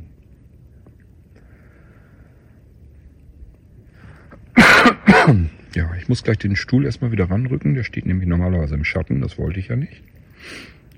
Ja, 5.76 5.94
ich 5.94 6.08
muss 6.08 6.24
gleich 6.24 6.38
den 6.38 6.56
Stuhl 6.56 6.86
erstmal 6.86 7.12
wieder 7.12 7.28
ranrücken. 7.28 7.74
Der 7.74 7.84
steht 7.84 8.06
nämlich 8.06 8.26
normalerweise 8.26 8.74
im 8.74 8.84
Schatten. 8.84 9.20
Das 9.20 9.36
wollte 9.36 9.60
ich 9.60 9.68
ja 9.68 9.76
nicht. 9.76 10.02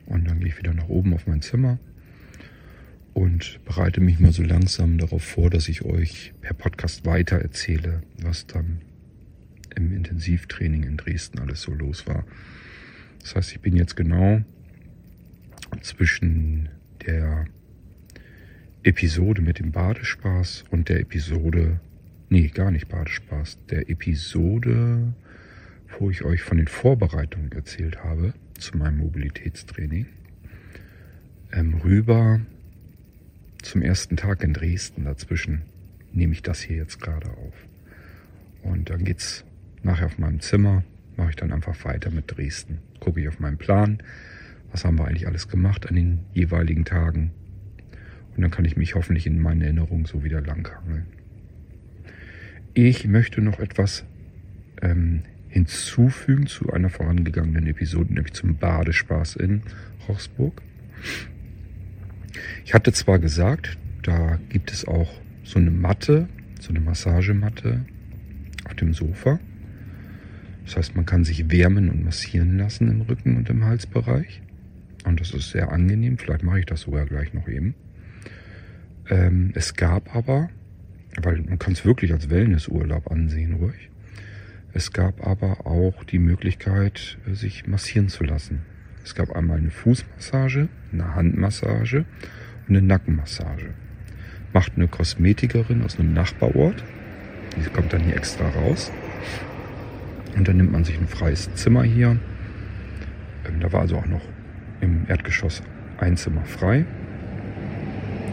Und 0.07 0.31
dann 0.31 0.39
gehe 0.39 0.51
ich 0.51 0.59
wieder 0.59 0.73
nach 0.73 0.89
oben 0.89 1.15
auf 1.15 1.27
mein 1.27 1.43
Zimmer 1.43 1.81
und 3.13 3.59
bereite 3.65 4.01
mich 4.01 4.21
mal 4.21 4.31
so 4.31 4.45
langsam 4.45 4.99
darauf 4.99 5.25
vor, 5.25 5.51
dass 5.51 5.69
ich 5.69 5.83
euch 5.83 6.33
per 6.43 6.55
Podcast 6.55 7.05
weiter 7.05 7.39
erzähle, 7.39 8.03
was 8.23 8.47
dann 8.47 8.83
im 9.75 9.93
Intensivtraining 9.93 10.85
in 10.85 10.97
Dresden 10.97 11.41
alles 11.41 11.63
so 11.63 11.75
los 11.75 12.07
war. 12.07 12.25
Das 13.19 13.35
heißt, 13.35 13.51
ich 13.51 13.61
bin 13.61 13.75
jetzt 13.75 13.97
genau 13.97 14.45
zwischen 15.81 16.69
der 17.05 17.47
Episode 18.85 19.43
mit 19.43 19.59
dem 19.59 19.73
Badespaß 19.73 20.67
und 20.71 20.89
der 20.89 21.01
Episode, 21.01 21.81
nee, 22.29 22.49
gar 22.49 22.71
nicht 22.71 22.89
Badespaß, 22.89 23.59
der 23.71 23.89
Episode, 23.89 25.15
wo 25.99 26.11
ich 26.11 26.25
euch 26.25 26.43
von 26.43 26.59
den 26.59 26.69
Vorbereitungen 26.69 27.53
erzählt 27.53 28.05
habe 28.05 28.35
zu 28.59 28.77
meinem 28.77 28.99
Mobilitätstraining, 28.99 30.07
ähm, 31.53 31.75
rüber 31.83 32.41
zum 33.63 33.83
ersten 33.83 34.17
Tag 34.17 34.43
in 34.43 34.53
Dresden. 34.53 35.05
Dazwischen 35.05 35.63
nehme 36.13 36.33
ich 36.33 36.43
das 36.43 36.61
hier 36.61 36.77
jetzt 36.77 37.01
gerade 37.01 37.31
auf. 37.31 37.55
Und 38.63 38.91
dann 38.91 39.05
geht's 39.05 39.45
nachher 39.83 40.07
auf 40.07 40.19
meinem 40.19 40.41
Zimmer, 40.41 40.85
mache 41.17 41.31
ich 41.31 41.37
dann 41.37 41.53
einfach 41.53 41.85
weiter 41.85 42.11
mit 42.11 42.37
Dresden. 42.37 42.79
Gucke 43.01 43.21
ich 43.21 43.29
auf 43.29 43.41
meinen 43.41 43.59
Plan, 43.59 43.99
was 44.71 44.85
haben 44.85 44.99
wir 44.99 45.07
eigentlich 45.07 45.27
alles 45.27 45.49
gemacht 45.49 45.89
an 45.89 45.95
den 45.95 46.21
jeweiligen 46.35 46.85
Tagen. 46.85 47.33
Und 48.37 48.43
dann 48.43 48.51
kann 48.51 48.65
ich 48.65 48.77
mich 48.77 48.95
hoffentlich 48.95 49.27
in 49.27 49.41
meinen 49.41 49.63
Erinnerungen 49.63 50.05
so 50.05 50.23
wieder 50.23 50.41
langhangeln. 50.41 51.07
Ich 52.81 53.09
möchte 53.09 53.41
noch 53.41 53.59
etwas 53.59 54.05
ähm, 54.83 55.25
hinzufügen 55.49 56.47
zu 56.47 56.73
einer 56.73 56.91
vorangegangenen 56.91 57.67
Episode, 57.67 58.15
nämlich 58.15 58.35
zum 58.35 58.55
Badespaß 58.55 59.35
in 59.35 59.63
Rochsburg. 60.07 60.63
Ich 62.65 62.75
hatte 62.75 62.93
zwar 62.93 63.19
gesagt, 63.19 63.77
da 64.05 64.39
gibt 64.49 64.71
es 64.71 64.87
auch 64.87 65.13
so 65.43 65.59
eine 65.59 65.73
Matte, 65.73 66.29
so 66.61 66.69
eine 66.69 66.79
Massagematte 66.79 67.85
auf 68.65 68.75
dem 68.75 68.95
Sofa. 68.95 69.41
Das 70.65 70.77
heißt, 70.77 70.95
man 70.95 71.05
kann 71.05 71.25
sich 71.25 71.51
wärmen 71.51 71.91
und 71.91 72.05
massieren 72.05 72.59
lassen 72.59 72.89
im 72.89 73.01
Rücken 73.01 73.39
und 73.39 73.51
im 73.51 73.65
Halsbereich. 73.65 74.41
Und 75.05 75.21
das 75.21 75.33
ist 75.33 75.51
sehr 75.51 75.73
angenehm. 75.73 76.17
Vielleicht 76.17 76.45
mache 76.45 76.61
ich 76.61 76.67
das 76.67 76.83
sogar 76.83 77.07
gleich 77.07 77.35
noch 77.35 77.49
eben. 77.49 77.75
Ähm, 79.11 79.51
es 79.57 79.75
gab 79.75 80.15
aber, 80.15 80.49
weil 81.23 81.43
man 81.43 81.59
kann 81.59 81.73
es 81.73 81.85
wirklich 81.85 82.13
als 82.13 82.31
Wellnessurlaub 82.31 83.11
ansehen, 83.11 83.55
ruhig. 83.55 83.91
Es 84.73 84.93
gab 84.93 85.27
aber 85.27 85.67
auch 85.67 86.05
die 86.05 86.19
Möglichkeit, 86.19 87.19
sich 87.33 87.67
massieren 87.67 88.09
zu 88.09 88.25
lassen. 88.25 88.61
Es 89.03 89.15
gab 89.15 89.35
einmal 89.35 89.59
eine 89.59 89.71
Fußmassage, 89.71 90.69
eine 90.93 91.15
Handmassage 91.15 92.05
und 92.69 92.77
eine 92.77 92.83
Nackenmassage. 92.83 93.71
Macht 94.53 94.73
eine 94.77 94.89
Kosmetikerin 94.89 95.83
aus 95.83 95.99
einem 95.99 96.13
Nachbarort. 96.13 96.85
Die 97.57 97.71
kommt 97.71 97.93
dann 97.93 98.03
hier 98.03 98.17
extra 98.17 98.49
raus. 98.51 98.93
Und 100.37 100.47
dann 100.47 100.59
nimmt 100.59 100.73
man 100.73 100.85
sich 100.85 100.99
ein 100.99 101.09
freies 101.09 101.53
Zimmer 101.55 101.83
hier. 101.83 102.19
Ähm, 103.47 103.61
da 103.61 103.73
war 103.73 103.81
also 103.81 103.97
auch 103.97 104.07
noch 104.07 104.23
im 104.81 105.07
Erdgeschoss 105.09 105.63
ein 105.99 106.17
Zimmer 106.17 106.45
frei. 106.45 106.85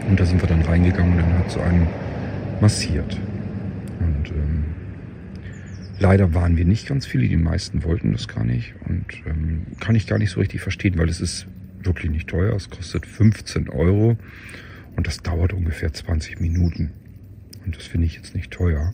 Und 0.08 0.20
da 0.20 0.26
sind 0.26 0.42
wir 0.42 0.48
dann 0.48 0.62
reingegangen 0.62 1.14
und 1.14 1.18
dann 1.18 1.38
hat 1.38 1.50
so 1.50 1.60
einen 1.60 1.88
massiert. 2.60 3.18
Und 4.00 4.30
ähm, 4.30 4.64
leider 5.98 6.34
waren 6.34 6.56
wir 6.56 6.64
nicht 6.64 6.86
ganz 6.86 7.06
viele, 7.06 7.28
die 7.28 7.36
meisten 7.36 7.84
wollten 7.84 8.12
das 8.12 8.28
gar 8.28 8.44
nicht. 8.44 8.74
Und 8.86 9.06
ähm, 9.26 9.66
kann 9.80 9.94
ich 9.94 10.06
gar 10.06 10.18
nicht 10.18 10.30
so 10.30 10.40
richtig 10.40 10.60
verstehen, 10.60 10.98
weil 10.98 11.08
es 11.08 11.20
ist 11.20 11.46
wirklich 11.82 12.10
nicht 12.10 12.28
teuer. 12.28 12.54
Es 12.54 12.70
kostet 12.70 13.06
15 13.06 13.68
Euro 13.68 14.16
und 14.96 15.06
das 15.06 15.22
dauert 15.22 15.52
ungefähr 15.52 15.92
20 15.92 16.40
Minuten. 16.40 16.92
Und 17.64 17.76
das 17.76 17.84
finde 17.84 18.06
ich 18.06 18.14
jetzt 18.14 18.34
nicht 18.34 18.50
teuer. 18.50 18.92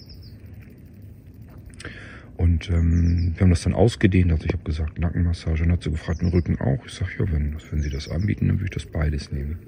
Und 2.36 2.70
ähm, 2.70 3.34
wir 3.36 3.42
haben 3.42 3.50
das 3.50 3.62
dann 3.62 3.74
ausgedehnt. 3.74 4.32
Also 4.32 4.46
ich 4.46 4.52
habe 4.52 4.64
gesagt, 4.64 4.98
Nackenmassage. 4.98 5.62
Und 5.62 5.70
hat 5.70 5.82
sie 5.82 5.90
gefragt, 5.90 6.22
den 6.22 6.28
Rücken 6.28 6.58
auch. 6.60 6.84
Ich 6.86 6.92
sage, 6.92 7.12
ja, 7.18 7.32
wenn, 7.32 7.56
wenn 7.70 7.82
Sie 7.82 7.90
das 7.90 8.08
anbieten, 8.08 8.48
dann 8.48 8.56
würde 8.56 8.64
ich 8.64 8.82
das 8.82 8.86
beides 8.86 9.30
nehmen. 9.30 9.58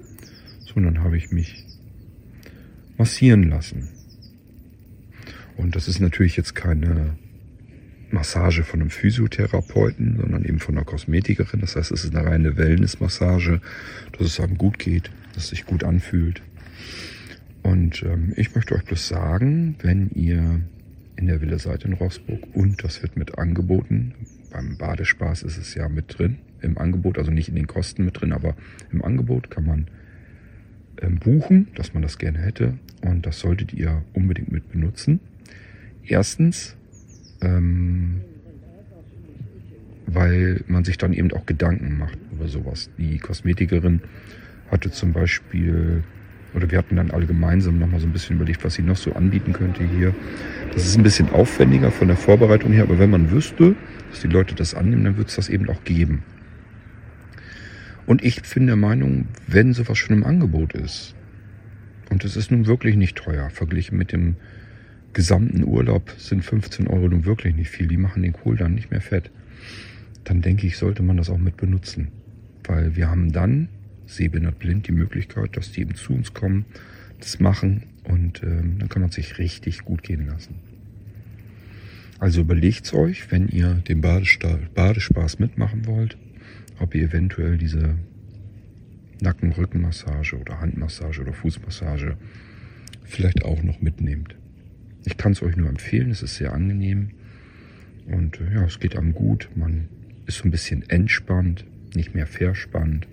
So, 0.59 0.75
und 0.75 0.83
dann 0.83 1.03
habe 1.03 1.15
ich 1.15 1.31
mich 1.31 1.65
massieren 2.97 3.43
lassen. 3.43 3.89
Und 5.57 5.75
das 5.75 5.87
ist 5.87 5.99
natürlich 5.99 6.35
jetzt 6.37 6.55
keine 6.55 7.15
Massage 8.11 8.63
von 8.63 8.81
einem 8.81 8.89
Physiotherapeuten, 8.89 10.17
sondern 10.19 10.45
eben 10.45 10.59
von 10.59 10.75
einer 10.75 10.85
Kosmetikerin. 10.85 11.61
Das 11.61 11.75
heißt, 11.75 11.91
es 11.91 12.03
ist 12.03 12.15
eine 12.15 12.27
reine 12.27 12.57
Wellnessmassage, 12.57 13.61
dass 14.13 14.27
es 14.27 14.39
einem 14.39 14.57
gut 14.57 14.79
geht, 14.79 15.11
dass 15.33 15.45
es 15.45 15.49
sich 15.49 15.65
gut 15.65 15.83
anfühlt. 15.83 16.41
Und 17.63 18.03
ähm, 18.03 18.33
ich 18.35 18.53
möchte 18.53 18.75
euch 18.75 18.85
bloß 18.85 19.07
sagen, 19.07 19.75
wenn 19.81 20.11
ihr 20.11 20.61
in 21.15 21.27
der 21.27 21.41
Villa 21.41 21.57
seid 21.57 21.83
in 21.83 21.93
Rossburg 21.93 22.41
und 22.53 22.83
das 22.83 23.01
wird 23.01 23.17
mit 23.17 23.37
angeboten. 23.37 24.13
Beim 24.51 24.77
Badespaß 24.77 25.43
ist 25.43 25.57
es 25.57 25.73
ja 25.73 25.89
mit 25.89 26.17
drin 26.17 26.37
im 26.61 26.77
Angebot, 26.77 27.17
also 27.17 27.31
nicht 27.31 27.49
in 27.49 27.55
den 27.55 27.67
Kosten 27.67 28.05
mit 28.05 28.21
drin, 28.21 28.33
aber 28.33 28.55
im 28.91 29.03
Angebot 29.03 29.49
kann 29.49 29.65
man 29.65 29.87
buchen, 31.19 31.67
dass 31.75 31.93
man 31.93 32.03
das 32.03 32.17
gerne 32.17 32.39
hätte 32.39 32.73
und 33.01 33.25
das 33.25 33.39
solltet 33.39 33.73
ihr 33.73 34.03
unbedingt 34.13 34.51
mit 34.51 34.71
benutzen. 34.71 35.19
Erstens, 36.03 36.75
ähm, 37.41 38.21
weil 40.07 40.63
man 40.67 40.83
sich 40.83 40.97
dann 40.97 41.13
eben 41.13 41.31
auch 41.33 41.45
Gedanken 41.45 41.97
macht 41.97 42.17
über 42.31 42.47
sowas. 42.47 42.89
Die 42.97 43.17
Kosmetikerin 43.17 44.01
hatte 44.69 44.91
zum 44.91 45.13
Beispiel 45.13 46.03
oder 46.53 46.71
wir 46.71 46.77
hatten 46.77 46.95
dann 46.95 47.11
alle 47.11 47.25
gemeinsam 47.25 47.79
nochmal 47.79 47.99
so 47.99 48.07
ein 48.07 48.13
bisschen 48.13 48.37
überlegt, 48.37 48.63
was 48.63 48.75
sie 48.75 48.81
noch 48.81 48.95
so 48.95 49.13
anbieten 49.13 49.51
könnte 49.51 49.83
hier. 49.83 50.15
Das 50.73 50.85
ist 50.85 50.95
ein 50.95 51.03
bisschen 51.03 51.29
aufwendiger 51.29 51.91
von 51.91 52.07
der 52.07 52.17
Vorbereitung 52.17 52.71
her, 52.71 52.83
aber 52.83 52.97
wenn 52.97 53.09
man 53.09 53.29
wüsste, 53.29 53.75
dass 54.09 54.21
die 54.21 54.27
Leute 54.27 54.55
das 54.55 54.73
annehmen, 54.73 55.03
dann 55.03 55.17
würde 55.17 55.27
es 55.27 55.35
das 55.35 55.49
eben 55.49 55.69
auch 55.69 55.83
geben. 55.83 56.23
Und 58.05 58.23
ich 58.23 58.41
bin 58.41 58.67
der 58.67 58.75
Meinung, 58.75 59.27
wenn 59.47 59.73
sowas 59.73 59.97
schon 59.97 60.17
im 60.17 60.25
Angebot 60.25 60.73
ist, 60.73 61.15
und 62.09 62.23
es 62.23 62.35
ist 62.35 62.51
nun 62.51 62.67
wirklich 62.67 62.95
nicht 62.95 63.17
teuer, 63.17 63.49
verglichen 63.49 63.97
mit 63.97 64.11
dem 64.11 64.35
gesamten 65.13 65.63
Urlaub 65.63 66.13
sind 66.17 66.43
15 66.43 66.87
Euro 66.87 67.07
nun 67.07 67.25
wirklich 67.25 67.55
nicht 67.55 67.69
viel, 67.69 67.87
die 67.87 67.97
machen 67.97 68.21
den 68.21 68.33
Kohl 68.33 68.57
dann 68.57 68.75
nicht 68.75 68.91
mehr 68.91 69.01
fett, 69.01 69.31
dann 70.23 70.41
denke 70.41 70.67
ich, 70.67 70.77
sollte 70.77 71.03
man 71.03 71.17
das 71.17 71.29
auch 71.29 71.37
mit 71.37 71.57
benutzen. 71.57 72.09
Weil 72.63 72.95
wir 72.95 73.09
haben 73.09 73.31
dann 73.31 73.69
sehbehindert 74.07 74.59
blind 74.59 74.87
die 74.87 74.91
Möglichkeit, 74.91 75.57
dass 75.57 75.71
die 75.71 75.81
eben 75.81 75.95
zu 75.95 76.13
uns 76.13 76.33
kommen, 76.33 76.65
das 77.19 77.39
machen 77.39 77.83
und 78.03 78.43
ähm, 78.43 78.77
dann 78.79 78.89
kann 78.89 79.01
man 79.01 79.11
sich 79.11 79.37
richtig 79.39 79.83
gut 79.83 80.03
gehen 80.03 80.27
lassen. 80.27 80.55
Also 82.19 82.41
überlegt's 82.41 82.93
euch, 82.93 83.31
wenn 83.31 83.47
ihr 83.47 83.73
den 83.87 84.01
Badespaß 84.01 85.39
mitmachen 85.39 85.85
wollt, 85.85 86.17
ob 86.79 86.95
ihr 86.95 87.03
eventuell 87.03 87.57
diese 87.57 87.95
Nacken-Rückenmassage 89.21 90.37
oder 90.37 90.59
Handmassage 90.59 91.21
oder 91.21 91.33
Fußmassage 91.33 92.17
vielleicht 93.03 93.43
auch 93.45 93.63
noch 93.63 93.81
mitnehmt. 93.81 94.35
Ich 95.05 95.17
kann 95.17 95.31
es 95.31 95.41
euch 95.41 95.55
nur 95.55 95.69
empfehlen, 95.69 96.09
es 96.09 96.23
ist 96.23 96.35
sehr 96.35 96.53
angenehm 96.53 97.11
und 98.07 98.39
äh, 98.39 98.55
ja, 98.55 98.65
es 98.65 98.79
geht 98.79 98.95
einem 98.97 99.13
gut. 99.13 99.49
Man 99.55 99.87
ist 100.25 100.39
so 100.39 100.45
ein 100.45 100.51
bisschen 100.51 100.87
entspannt, 100.89 101.65
nicht 101.95 102.15
mehr 102.15 102.27
verspannt. 102.27 103.07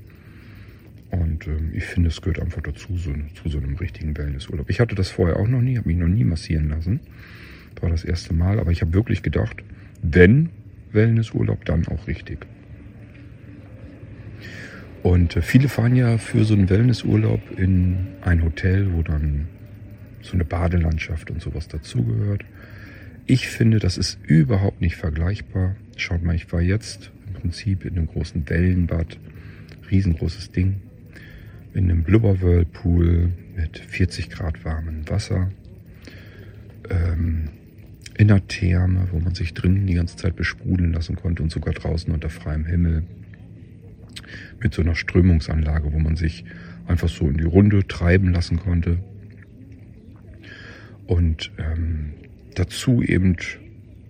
Und 1.11 1.47
ähm, 1.47 1.71
ich 1.75 1.85
finde, 1.85 2.09
es 2.09 2.23
gehört 2.23 2.41
einfach 2.41 2.63
dazu, 2.63 2.97
so, 2.97 3.13
zu 3.35 3.49
so 3.49 3.59
einem 3.59 3.77
richtigen 3.77 4.17
Wellnessurlaub. 4.17 4.71
Ich 4.71 4.81
hatte 4.81 4.95
das 4.95 5.11
vorher 5.11 5.37
auch 5.37 5.49
noch 5.49 5.61
nie, 5.61 5.77
habe 5.77 5.89
mich 5.89 5.99
noch 5.99 6.09
nie 6.09 6.25
massieren 6.25 6.71
lassen. 6.71 7.01
Das 7.75 7.83
war 7.83 7.91
das 7.91 8.05
erste 8.05 8.33
Mal, 8.33 8.59
aber 8.59 8.71
ich 8.71 8.81
habe 8.81 8.95
wirklich 8.95 9.23
gedacht, 9.23 9.63
wenn 10.03 10.49
Wellnessurlaub, 10.93 11.65
dann 11.65 11.87
auch 11.89 12.07
richtig. 12.07 12.47
Und 15.03 15.37
äh, 15.37 15.43
viele 15.43 15.69
fahren 15.69 15.97
ja 15.97 16.19
für 16.19 16.45
so 16.45 16.55
einen 16.55 16.71
Wellnessurlaub 16.71 17.41
in 17.59 18.09
ein 18.21 18.45
Hotel, 18.45 18.93
wo 18.93 19.03
dann 19.03 19.49
so 20.23 20.35
eine 20.35 20.45
Badelandschaft 20.45 21.31
und 21.31 21.43
sowas 21.43 21.69
dazugehört. 21.69 22.45
Ich 23.27 23.49
finde, 23.49 23.79
das 23.79 23.99
ist 23.99 24.19
überhaupt 24.27 24.81
nicht 24.81 24.97
vergleichbar. 24.97 25.77
Schaut 25.97 26.23
mal, 26.23 26.35
ich 26.35 26.53
war 26.53 26.61
jetzt 26.61 27.11
im 27.27 27.35
Prinzip 27.35 27.85
in 27.85 27.97
einem 27.97 28.07
großen 28.07 28.49
Wellenbad, 28.49 29.19
riesengroßes 29.91 30.53
Ding, 30.53 30.81
in 31.75 31.91
einem 31.91 32.05
Blubber-Whirlpool 32.05 33.33
mit 33.57 33.79
40 33.79 34.31
Grad 34.31 34.65
warmem 34.65 35.09
Wasser, 35.09 35.51
ähm, 36.91 37.49
in 38.19 38.31
einer 38.31 38.47
Therme, 38.47 39.09
wo 39.11 39.19
man 39.19 39.35
sich 39.35 39.55
drinnen 39.55 39.87
die 39.87 39.95
ganze 39.95 40.17
Zeit 40.17 40.37
besprudeln 40.37 40.93
lassen 40.93 41.17
konnte 41.17 41.43
und 41.43 41.51
sogar 41.51 41.75
draußen 41.75 42.13
unter 42.13 42.29
freiem 42.29 42.67
Himmel, 42.67 43.05
mit 44.61 44.75
so 44.75 44.83
einer 44.83 44.95
Strömungsanlage, 44.95 45.93
wo 45.93 45.99
man 45.99 46.17
sich 46.17 46.45
einfach 46.87 47.09
so 47.09 47.29
in 47.29 47.37
die 47.37 47.45
Runde 47.45 47.87
treiben 47.87 48.33
lassen 48.33 48.59
konnte. 48.59 48.99
Und 51.07 51.51
ähm, 51.59 52.15
dazu 52.55 53.03
eben 53.03 53.37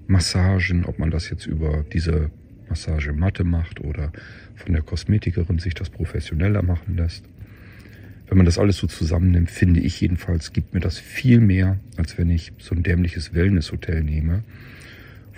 Massagen, 0.06 0.84
ob 0.84 0.98
man 0.98 1.10
das 1.10 1.30
jetzt 1.30 1.46
über 1.46 1.84
diese 1.92 2.30
Massagematte 2.68 3.44
macht 3.44 3.80
oder 3.80 4.12
von 4.56 4.72
der 4.72 4.82
Kosmetikerin 4.82 5.58
sich 5.58 5.74
das 5.74 5.90
professioneller 5.90 6.62
machen 6.62 6.96
lässt 6.96 7.24
wenn 8.32 8.38
man 8.38 8.46
das 8.46 8.58
alles 8.58 8.78
so 8.78 8.86
zusammennimmt, 8.86 9.50
finde 9.50 9.80
ich 9.80 10.00
jedenfalls, 10.00 10.54
gibt 10.54 10.72
mir 10.72 10.80
das 10.80 10.98
viel 10.98 11.38
mehr, 11.38 11.78
als 11.98 12.16
wenn 12.16 12.30
ich 12.30 12.54
so 12.56 12.74
ein 12.74 12.82
dämliches 12.82 13.34
Wellnesshotel 13.34 14.02
nehme, 14.02 14.42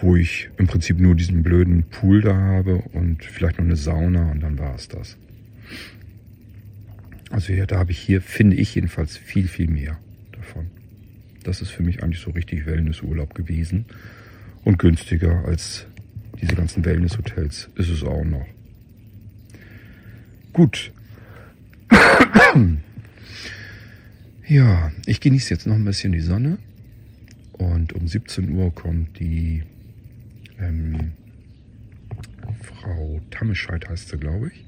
wo 0.01 0.17
ich 0.17 0.51
im 0.57 0.67
Prinzip 0.67 0.99
nur 0.99 1.15
diesen 1.15 1.43
blöden 1.43 1.85
Pool 1.85 2.21
da 2.21 2.35
habe 2.35 2.83
und 2.93 3.25
vielleicht 3.25 3.59
noch 3.59 3.65
eine 3.65 3.77
Sauna 3.77 4.31
und 4.31 4.41
dann 4.41 4.59
war 4.59 4.75
es 4.75 4.89
das. 4.89 5.17
Also 7.31 7.53
ja, 7.53 7.67
da 7.67 7.79
habe 7.79 7.91
ich 7.93 7.99
hier, 7.99 8.21
finde 8.21 8.57
ich 8.57 8.75
jedenfalls, 8.75 9.17
viel, 9.17 9.49
viel 9.49 9.69
mehr 9.69 9.99
davon. 10.33 10.67
Das 11.43 11.63
ist 11.63 11.71
für 11.71 11.83
mich 11.83 12.03
eigentlich 12.03 12.21
so 12.21 12.31
richtig 12.31 12.67
Wellnessurlaub 12.67 13.35
gewesen 13.35 13.87
und 14.65 14.79
günstiger 14.79 15.45
als 15.45 15.87
diese 16.41 16.55
ganzen 16.55 16.85
Wellnesshotels 16.85 17.71
ist 17.77 17.89
es 17.89 18.03
auch 18.03 18.25
noch. 18.25 18.47
Gut, 20.53 20.93
Ja, 24.47 24.93
ich 25.07 25.21
genieße 25.21 25.55
jetzt 25.55 25.67
noch 25.67 25.75
ein 25.75 25.85
bisschen 25.85 26.13
die 26.13 26.21
Sonne. 26.21 26.59
Und 27.53 27.95
um 27.95 28.07
17 28.07 28.51
Uhr 28.53 28.75
kommt 28.75 29.19
die 29.19 29.63
ähm, 30.59 31.13
Frau 32.63 33.21
Tammescheid, 33.31 33.89
heißt 33.89 34.09
sie, 34.09 34.19
glaube 34.19 34.49
ich. 34.49 34.65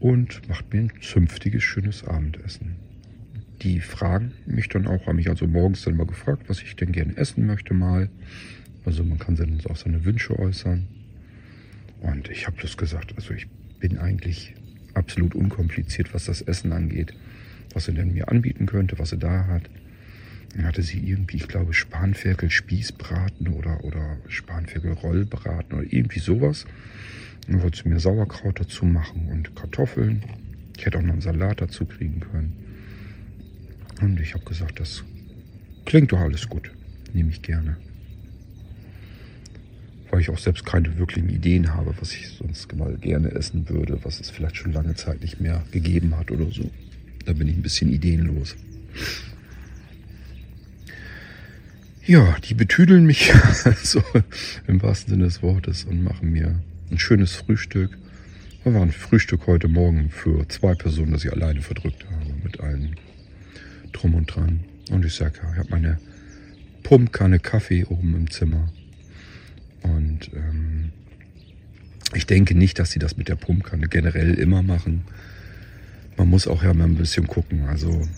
Und 0.00 0.48
macht 0.48 0.72
mir 0.72 0.82
ein 0.82 0.92
zünftiges, 1.00 1.62
schönes 1.62 2.04
Abendessen. 2.04 2.76
Die 3.62 3.80
fragen 3.80 4.32
mich 4.46 4.68
dann 4.68 4.86
auch, 4.86 5.06
haben 5.06 5.16
mich 5.16 5.28
also 5.28 5.46
morgens 5.46 5.82
dann 5.82 5.96
mal 5.96 6.06
gefragt, 6.06 6.44
was 6.48 6.62
ich 6.62 6.76
denn 6.76 6.92
gerne 6.92 7.16
essen 7.16 7.46
möchte 7.46 7.74
mal. 7.74 8.08
Also 8.84 9.02
man 9.02 9.18
kann 9.18 9.34
dann 9.34 9.60
auch 9.68 9.76
seine 9.76 10.04
Wünsche 10.04 10.38
äußern. 10.38 10.86
Und 12.00 12.30
ich 12.30 12.46
habe 12.46 12.56
das 12.62 12.76
gesagt, 12.76 13.14
also 13.16 13.34
ich 13.34 13.48
bin 13.80 13.98
eigentlich 13.98 14.54
absolut 14.94 15.34
unkompliziert, 15.34 16.14
was 16.14 16.26
das 16.26 16.42
Essen 16.42 16.72
angeht. 16.72 17.12
Was 17.74 17.84
sie 17.84 17.92
denn 17.92 18.12
mir 18.12 18.28
anbieten 18.28 18.66
könnte, 18.66 18.98
was 18.98 19.10
sie 19.10 19.18
da 19.18 19.46
hat. 19.46 19.68
Dann 20.54 20.64
hatte 20.64 20.82
sie 20.82 20.98
irgendwie, 20.98 21.36
ich 21.36 21.48
glaube, 21.48 21.74
Spanferkel 21.74 22.50
Spießbraten 22.50 23.48
oder, 23.48 23.84
oder 23.84 24.16
Spanferkel 24.28 24.92
Rollbraten 24.92 25.78
oder 25.78 25.92
irgendwie 25.92 26.20
sowas. 26.20 26.66
Dann 27.46 27.62
wollte 27.62 27.82
sie 27.82 27.88
mir 27.88 28.00
Sauerkraut 28.00 28.60
dazu 28.60 28.84
machen 28.84 29.28
und 29.28 29.54
Kartoffeln. 29.54 30.22
Ich 30.76 30.86
hätte 30.86 30.98
auch 30.98 31.02
noch 31.02 31.12
einen 31.12 31.20
Salat 31.20 31.60
dazu 31.60 31.84
kriegen 31.84 32.20
können. 32.20 32.52
Und 34.00 34.20
ich 34.20 34.34
habe 34.34 34.44
gesagt, 34.44 34.80
das 34.80 35.02
klingt 35.84 36.12
doch 36.12 36.20
alles 36.20 36.48
gut. 36.48 36.70
Nehme 37.12 37.30
ich 37.30 37.42
gerne. 37.42 37.76
Weil 40.10 40.20
ich 40.20 40.30
auch 40.30 40.38
selbst 40.38 40.64
keine 40.64 40.96
wirklichen 40.98 41.28
Ideen 41.28 41.74
habe, 41.74 41.94
was 42.00 42.12
ich 42.12 42.28
sonst 42.28 42.74
mal 42.76 42.96
gerne 42.96 43.30
essen 43.32 43.68
würde, 43.68 43.98
was 44.04 44.20
es 44.20 44.30
vielleicht 44.30 44.56
schon 44.56 44.72
lange 44.72 44.94
Zeit 44.94 45.20
nicht 45.20 45.40
mehr 45.40 45.64
gegeben 45.72 46.16
hat 46.16 46.30
oder 46.30 46.50
so. 46.50 46.70
Da 47.26 47.32
bin 47.32 47.48
ich 47.48 47.56
ein 47.56 47.62
bisschen 47.62 47.92
ideenlos. 47.92 48.56
Ja, 52.08 52.38
die 52.42 52.54
betüdeln 52.54 53.04
mich 53.04 53.30
so 53.82 54.02
im 54.66 54.80
wahrsten 54.80 55.10
Sinne 55.10 55.24
des 55.24 55.42
Wortes 55.42 55.84
und 55.84 56.02
machen 56.02 56.32
mir 56.32 56.58
ein 56.90 56.98
schönes 56.98 57.34
Frühstück. 57.34 57.98
Das 58.64 58.72
war 58.72 58.80
ein 58.80 58.92
Frühstück 58.92 59.46
heute 59.46 59.68
Morgen 59.68 60.08
für 60.08 60.48
zwei 60.48 60.74
Personen, 60.74 61.12
das 61.12 61.26
ich 61.26 61.30
alleine 61.30 61.60
verdrückt 61.60 62.06
habe, 62.06 62.32
mit 62.42 62.60
allen 62.60 62.96
drum 63.92 64.14
und 64.14 64.34
dran. 64.34 64.60
Und 64.90 65.04
ich 65.04 65.12
sage, 65.12 65.34
ich 65.52 65.58
habe 65.58 65.68
meine 65.68 65.98
Pumpkanne 66.82 67.40
Kaffee 67.40 67.84
oben 67.84 68.14
im 68.14 68.30
Zimmer. 68.30 68.72
Und 69.82 70.30
ähm, 70.34 70.92
ich 72.14 72.24
denke 72.24 72.54
nicht, 72.54 72.78
dass 72.78 72.90
sie 72.90 73.00
das 73.00 73.18
mit 73.18 73.28
der 73.28 73.36
Pumpkanne 73.36 73.86
generell 73.86 74.32
immer 74.32 74.62
machen. 74.62 75.02
Man 76.16 76.30
muss 76.30 76.48
auch 76.48 76.62
ja 76.62 76.72
mal 76.72 76.84
ein 76.84 76.96
bisschen 76.96 77.26
gucken. 77.26 77.66
Also 77.66 78.08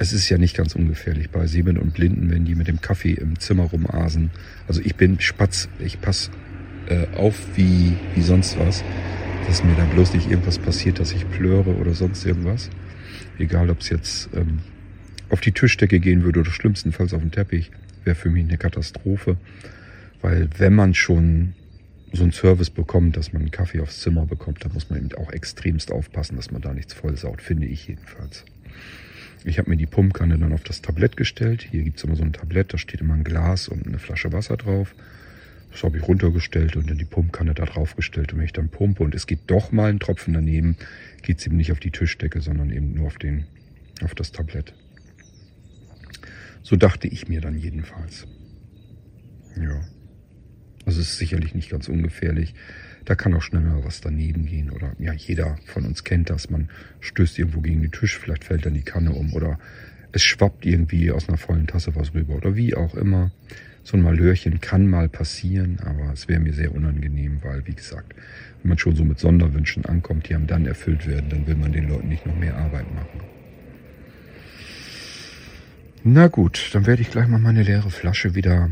es 0.00 0.14
ist 0.14 0.30
ja 0.30 0.38
nicht 0.38 0.56
ganz 0.56 0.74
ungefährlich 0.74 1.28
bei 1.28 1.46
Sehenden 1.46 1.76
und 1.76 1.92
Blinden, 1.92 2.30
wenn 2.30 2.46
die 2.46 2.54
mit 2.54 2.68
dem 2.68 2.80
Kaffee 2.80 3.12
im 3.12 3.38
Zimmer 3.38 3.64
rumasen. 3.64 4.30
Also 4.66 4.80
ich 4.82 4.94
bin 4.96 5.20
Spatz, 5.20 5.68
ich 5.78 6.00
passe 6.00 6.30
äh, 6.86 7.06
auf 7.18 7.36
wie, 7.54 7.92
wie 8.14 8.22
sonst 8.22 8.58
was, 8.58 8.82
dass 9.46 9.62
mir 9.62 9.74
da 9.74 9.84
bloß 9.84 10.14
nicht 10.14 10.30
irgendwas 10.30 10.58
passiert, 10.58 11.00
dass 11.00 11.12
ich 11.12 11.28
plöre 11.28 11.76
oder 11.76 11.92
sonst 11.92 12.24
irgendwas. 12.24 12.70
Egal, 13.38 13.68
ob 13.68 13.80
es 13.80 13.90
jetzt 13.90 14.30
ähm, 14.34 14.60
auf 15.28 15.42
die 15.42 15.52
Tischdecke 15.52 16.00
gehen 16.00 16.22
würde 16.22 16.40
oder 16.40 16.50
schlimmstenfalls 16.50 17.12
auf 17.12 17.20
den 17.20 17.30
Teppich, 17.30 17.70
wäre 18.04 18.16
für 18.16 18.30
mich 18.30 18.44
eine 18.44 18.56
Katastrophe. 18.56 19.36
Weil 20.22 20.48
wenn 20.56 20.74
man 20.74 20.94
schon 20.94 21.52
so 22.14 22.22
einen 22.22 22.32
Service 22.32 22.70
bekommt, 22.70 23.18
dass 23.18 23.34
man 23.34 23.42
einen 23.42 23.50
Kaffee 23.50 23.80
aufs 23.80 24.00
Zimmer 24.00 24.24
bekommt, 24.24 24.64
dann 24.64 24.72
muss 24.72 24.88
man 24.88 24.98
eben 24.98 25.12
auch 25.18 25.30
extremst 25.30 25.92
aufpassen, 25.92 26.36
dass 26.36 26.50
man 26.50 26.62
da 26.62 26.72
nichts 26.72 26.94
vollsaut, 26.94 27.42
finde 27.42 27.66
ich 27.66 27.86
jedenfalls. 27.86 28.46
Ich 29.44 29.58
habe 29.58 29.70
mir 29.70 29.76
die 29.76 29.86
Pumpkanne 29.86 30.38
dann 30.38 30.52
auf 30.52 30.64
das 30.64 30.82
Tablett 30.82 31.16
gestellt. 31.16 31.66
Hier 31.70 31.82
gibt 31.82 31.98
es 31.98 32.04
immer 32.04 32.16
so 32.16 32.22
ein 32.22 32.32
Tablett, 32.32 32.74
da 32.74 32.78
steht 32.78 33.00
immer 33.00 33.14
ein 33.14 33.24
Glas 33.24 33.68
und 33.68 33.86
eine 33.86 33.98
Flasche 33.98 34.32
Wasser 34.32 34.56
drauf. 34.56 34.94
Das 35.70 35.84
habe 35.84 35.98
ich 35.98 36.06
runtergestellt 36.06 36.76
und 36.76 36.90
dann 36.90 36.98
die 36.98 37.04
Pumpkanne 37.04 37.54
da 37.54 37.64
drauf 37.64 37.96
gestellt. 37.96 38.32
Und 38.32 38.38
wenn 38.38 38.44
ich 38.44 38.52
dann 38.52 38.68
pumpe 38.68 39.02
und 39.02 39.14
es 39.14 39.26
geht 39.26 39.40
doch 39.46 39.72
mal 39.72 39.88
ein 39.88 40.00
Tropfen 40.00 40.34
daneben, 40.34 40.76
geht 41.22 41.38
es 41.38 41.46
eben 41.46 41.56
nicht 41.56 41.72
auf 41.72 41.80
die 41.80 41.90
Tischdecke, 41.90 42.40
sondern 42.40 42.70
eben 42.70 42.94
nur 42.94 43.06
auf, 43.06 43.18
den, 43.18 43.46
auf 44.02 44.14
das 44.14 44.32
Tablett. 44.32 44.74
So 46.62 46.76
dachte 46.76 47.08
ich 47.08 47.28
mir 47.28 47.40
dann 47.40 47.56
jedenfalls. 47.56 48.26
Ja. 49.56 49.80
Also 50.84 51.00
es 51.00 51.10
ist 51.10 51.18
sicherlich 51.18 51.54
nicht 51.54 51.70
ganz 51.70 51.88
ungefährlich. 51.88 52.54
Da 53.10 53.16
kann 53.16 53.34
auch 53.34 53.42
schnell 53.42 53.62
mal 53.62 53.84
was 53.84 54.00
daneben 54.00 54.46
gehen. 54.46 54.70
Oder 54.70 54.92
ja, 55.00 55.12
jeder 55.12 55.56
von 55.64 55.84
uns 55.84 56.04
kennt 56.04 56.30
das. 56.30 56.48
Man 56.48 56.68
stößt 57.00 57.40
irgendwo 57.40 57.60
gegen 57.60 57.82
den 57.82 57.90
Tisch, 57.90 58.16
vielleicht 58.16 58.44
fällt 58.44 58.64
dann 58.64 58.74
die 58.74 58.82
Kanne 58.82 59.10
um 59.10 59.34
oder 59.34 59.58
es 60.12 60.22
schwappt 60.22 60.64
irgendwie 60.64 61.10
aus 61.10 61.28
einer 61.28 61.36
vollen 61.36 61.66
Tasse 61.66 61.96
was 61.96 62.14
rüber 62.14 62.36
oder 62.36 62.54
wie 62.54 62.76
auch 62.76 62.94
immer. 62.94 63.32
So 63.82 63.96
ein 63.96 64.04
Malhörchen 64.04 64.60
kann 64.60 64.86
mal 64.86 65.08
passieren, 65.08 65.80
aber 65.80 66.12
es 66.12 66.28
wäre 66.28 66.38
mir 66.38 66.52
sehr 66.52 66.72
unangenehm, 66.72 67.40
weil, 67.42 67.66
wie 67.66 67.74
gesagt, 67.74 68.14
wenn 68.62 68.68
man 68.68 68.78
schon 68.78 68.94
so 68.94 69.04
mit 69.04 69.18
Sonderwünschen 69.18 69.86
ankommt, 69.86 70.28
die 70.28 70.36
einem 70.36 70.46
dann 70.46 70.64
erfüllt 70.66 71.08
werden, 71.08 71.30
dann 71.30 71.48
will 71.48 71.56
man 71.56 71.72
den 71.72 71.88
Leuten 71.88 72.10
nicht 72.10 72.26
noch 72.26 72.36
mehr 72.36 72.56
Arbeit 72.56 72.94
machen. 72.94 73.22
Na 76.04 76.28
gut, 76.28 76.70
dann 76.74 76.86
werde 76.86 77.02
ich 77.02 77.10
gleich 77.10 77.26
mal 77.26 77.40
meine 77.40 77.64
leere 77.64 77.90
Flasche 77.90 78.36
wieder 78.36 78.70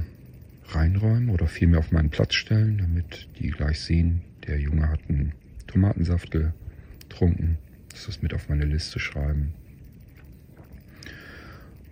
oder 1.38 1.46
vielmehr 1.46 1.78
auf 1.78 1.92
meinen 1.92 2.10
Platz 2.10 2.34
stellen, 2.34 2.78
damit 2.78 3.28
die 3.38 3.50
gleich 3.50 3.80
sehen, 3.80 4.22
der 4.46 4.58
Junge 4.58 4.88
hat 4.88 5.00
einen 5.08 5.32
Tomatensaft 5.68 6.32
getrunken. 6.32 7.58
Das 7.90 8.08
ist 8.08 8.22
mit 8.22 8.34
auf 8.34 8.48
meine 8.48 8.64
Liste 8.64 8.98
schreiben. 8.98 9.52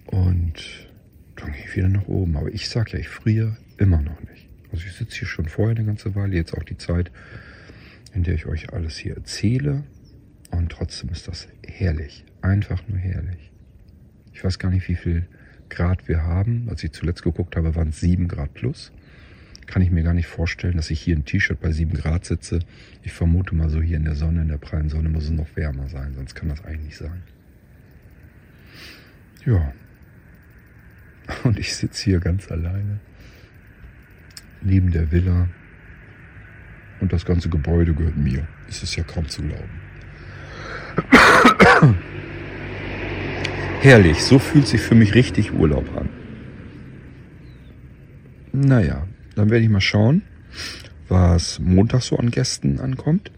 Und 0.07 0.89
dann 1.37 1.53
gehe 1.53 1.65
ich 1.65 1.77
wieder 1.77 1.89
nach 1.89 2.09
oben. 2.09 2.37
Aber 2.37 2.53
ich 2.53 2.69
sage 2.69 2.93
ja, 2.93 2.99
ich 2.99 3.09
friere 3.09 3.57
immer 3.79 4.01
noch 4.01 4.21
nicht. 4.23 4.49
Also 4.73 4.85
ich 4.85 4.93
sitze 4.93 5.19
hier 5.19 5.29
schon 5.29 5.49
vorher 5.49 5.77
eine 5.77 5.87
ganze 5.87 6.15
Weile, 6.15 6.35
jetzt 6.35 6.55
auch 6.55 6.65
die 6.65 6.79
Zeit, 6.79 7.13
in 8.15 8.25
der 8.25 8.35
ich 8.35 8.47
euch 8.47 8.73
alles 8.73 8.97
hier 8.97 9.15
erzähle. 9.15 9.85
Und 10.51 10.73
trotzdem 10.73 11.11
ist 11.11 11.29
das 11.29 11.49
herrlich. 11.65 12.25
Einfach 12.43 12.87
nur 12.89 12.99
herrlich. 12.99 13.53
Ich 14.33 14.43
weiß 14.43 14.59
gar 14.59 14.71
nicht, 14.71 14.89
wie 14.89 14.97
viel 14.97 15.27
Grad 15.69 16.09
wir 16.09 16.23
haben. 16.23 16.69
Als 16.69 16.83
ich 16.83 16.93
zuletzt 16.93 17.23
geguckt 17.23 17.57
habe, 17.57 17.75
waren 17.75 17.89
es 17.89 18.01
7 18.01 18.27
Grad 18.29 18.55
plus. 18.55 18.93
Kann 19.67 19.83
ich 19.83 19.91
mir 19.91 20.03
gar 20.03 20.15
nicht 20.15 20.29
vorstellen, 20.29 20.77
dass 20.77 20.91
ich 20.91 21.01
hier 21.01 21.15
im 21.17 21.25
T-Shirt 21.25 21.61
bei 21.61 21.73
7 21.73 21.95
Grad 21.95 22.25
sitze. 22.25 22.61
Ich 23.03 23.13
vermute 23.13 23.55
mal 23.55 23.69
so 23.69 23.83
hier 23.83 23.97
in 23.97 24.05
der 24.05 24.15
Sonne, 24.15 24.43
in 24.43 24.49
der 24.49 24.59
prallen 24.59 24.89
Sonne 24.89 25.09
muss 25.09 25.25
es 25.25 25.31
noch 25.31 25.57
wärmer 25.57 25.89
sein, 25.89 26.15
sonst 26.15 26.35
kann 26.35 26.49
das 26.49 26.65
eigentlich 26.65 26.97
sein. 26.97 27.23
Ja. 29.45 29.73
Und 31.45 31.59
ich 31.59 31.75
sitze 31.75 32.05
hier 32.05 32.21
ganz 32.21 32.51
alleine 32.51 33.01
neben 34.63 34.91
der 34.91 35.11
Villa 35.13 35.49
und 37.01 37.13
das 37.13 37.25
ganze 37.25 37.49
Gebäude 37.49 37.95
gehört 37.95 38.17
mir. 38.17 38.47
Es 38.69 38.83
ist 38.83 38.97
ja 38.97 39.05
kaum 39.05 39.29
zu 39.29 39.43
glauben. 39.43 39.71
Herrlich, 43.81 44.23
so 44.23 44.39
fühlt 44.39 44.67
sich 44.67 44.81
für 44.81 44.95
mich 44.95 45.15
richtig 45.15 45.53
Urlaub 45.53 45.87
an. 45.97 46.09
Naja, 48.53 49.07
dann 49.37 49.51
werde 49.51 49.65
ich 49.65 49.71
mal 49.71 49.81
schauen, 49.81 50.23
was 51.09 51.61
Montag 51.61 52.03
so 52.03 52.17
an 52.17 52.31
Gästen 52.31 52.81
ankommt. 52.81 53.31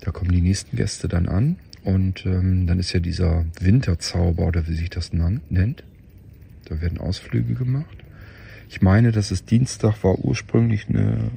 Da 0.00 0.12
kommen 0.12 0.32
die 0.32 0.40
nächsten 0.40 0.76
Gäste 0.76 1.08
dann 1.08 1.28
an. 1.28 1.56
Und 1.82 2.26
ähm, 2.26 2.66
dann 2.66 2.78
ist 2.78 2.92
ja 2.92 3.00
dieser 3.00 3.46
Winterzauber, 3.58 4.46
oder 4.46 4.66
wie 4.68 4.74
sich 4.74 4.90
das 4.90 5.12
nennt. 5.12 5.84
Da 6.66 6.80
werden 6.80 6.98
Ausflüge 6.98 7.54
gemacht. 7.54 7.96
Ich 8.68 8.82
meine, 8.82 9.12
dass 9.12 9.30
es 9.30 9.44
Dienstag 9.44 10.04
war 10.04 10.18
ursprünglich 10.18 10.88
eine 10.88 11.30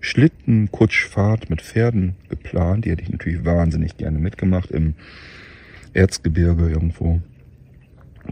Schlittenkutschfahrt 0.00 1.50
mit 1.50 1.62
Pferden 1.62 2.16
geplant. 2.28 2.84
Die 2.84 2.90
hätte 2.90 3.02
ich 3.02 3.10
natürlich 3.10 3.44
wahnsinnig 3.44 3.96
gerne 3.96 4.18
mitgemacht 4.18 4.70
im 4.70 4.94
Erzgebirge 5.92 6.68
irgendwo. 6.68 7.20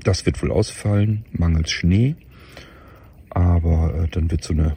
Das 0.02 0.26
wird 0.26 0.42
wohl 0.42 0.50
ausfallen, 0.50 1.24
mangels 1.32 1.70
Schnee. 1.70 2.16
Aber 3.38 3.94
äh, 3.94 4.08
dann 4.08 4.32
wird 4.32 4.42
so 4.42 4.52
eine 4.52 4.76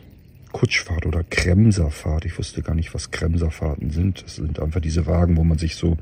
Kutschfahrt 0.51 1.07
oder 1.07 1.23
Kremserfahrt. 1.23 2.25
Ich 2.25 2.37
wusste 2.37 2.61
gar 2.61 2.75
nicht, 2.75 2.93
was 2.93 3.09
Kremserfahrten 3.09 3.89
sind. 3.89 4.23
Das 4.23 4.35
sind 4.35 4.59
einfach 4.59 4.81
diese 4.81 5.07
Wagen, 5.07 5.35
wo 5.35 5.43
man 5.43 5.57
sich 5.57 5.75
so 5.75 5.97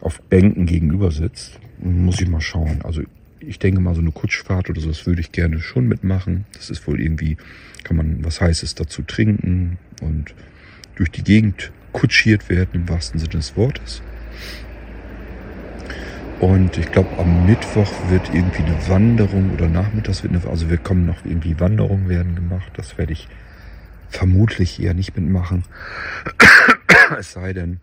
auf 0.00 0.22
Bänken 0.22 0.66
gegenüber 0.66 1.10
sitzt. 1.10 1.58
Muss 1.80 2.20
ich 2.20 2.28
mal 2.28 2.40
schauen. 2.40 2.82
Also 2.84 3.02
ich 3.40 3.58
denke 3.58 3.80
mal, 3.80 3.96
so 3.96 4.00
eine 4.00 4.12
Kutschfahrt 4.12 4.70
oder 4.70 4.80
so, 4.80 4.86
das 4.88 5.06
würde 5.06 5.20
ich 5.20 5.32
gerne 5.32 5.58
schon 5.58 5.88
mitmachen. 5.88 6.44
Das 6.52 6.70
ist 6.70 6.86
wohl 6.86 7.00
irgendwie, 7.00 7.36
kann 7.82 7.96
man 7.96 8.24
was 8.24 8.40
Heißes 8.40 8.76
dazu 8.76 9.02
trinken 9.02 9.78
und 10.02 10.36
durch 10.94 11.10
die 11.10 11.24
Gegend 11.24 11.72
kutschiert 11.90 12.48
werden 12.48 12.70
im 12.74 12.88
wahrsten 12.88 13.18
Sinne 13.18 13.32
des 13.32 13.56
Wortes. 13.56 14.02
Und 16.40 16.76
ich 16.76 16.92
glaube, 16.92 17.18
am 17.18 17.46
Mittwoch 17.46 17.90
wird 18.10 18.34
irgendwie 18.34 18.62
eine 18.62 18.88
Wanderung 18.88 19.52
oder 19.54 19.68
nachmittags 19.68 20.22
wird 20.22 20.34
eine, 20.34 20.46
also 20.50 20.68
wir 20.68 20.76
kommen 20.76 21.06
noch 21.06 21.24
irgendwie 21.24 21.58
Wanderungen 21.58 22.08
werden 22.08 22.34
gemacht. 22.34 22.70
Das 22.74 22.98
werde 22.98 23.14
ich 23.14 23.26
vermutlich 24.08 24.82
eher 24.82 24.94
nicht 24.94 25.16
mitmachen. 25.16 25.64
Es 27.20 27.32
sei 27.32 27.52
denn, 27.52 27.78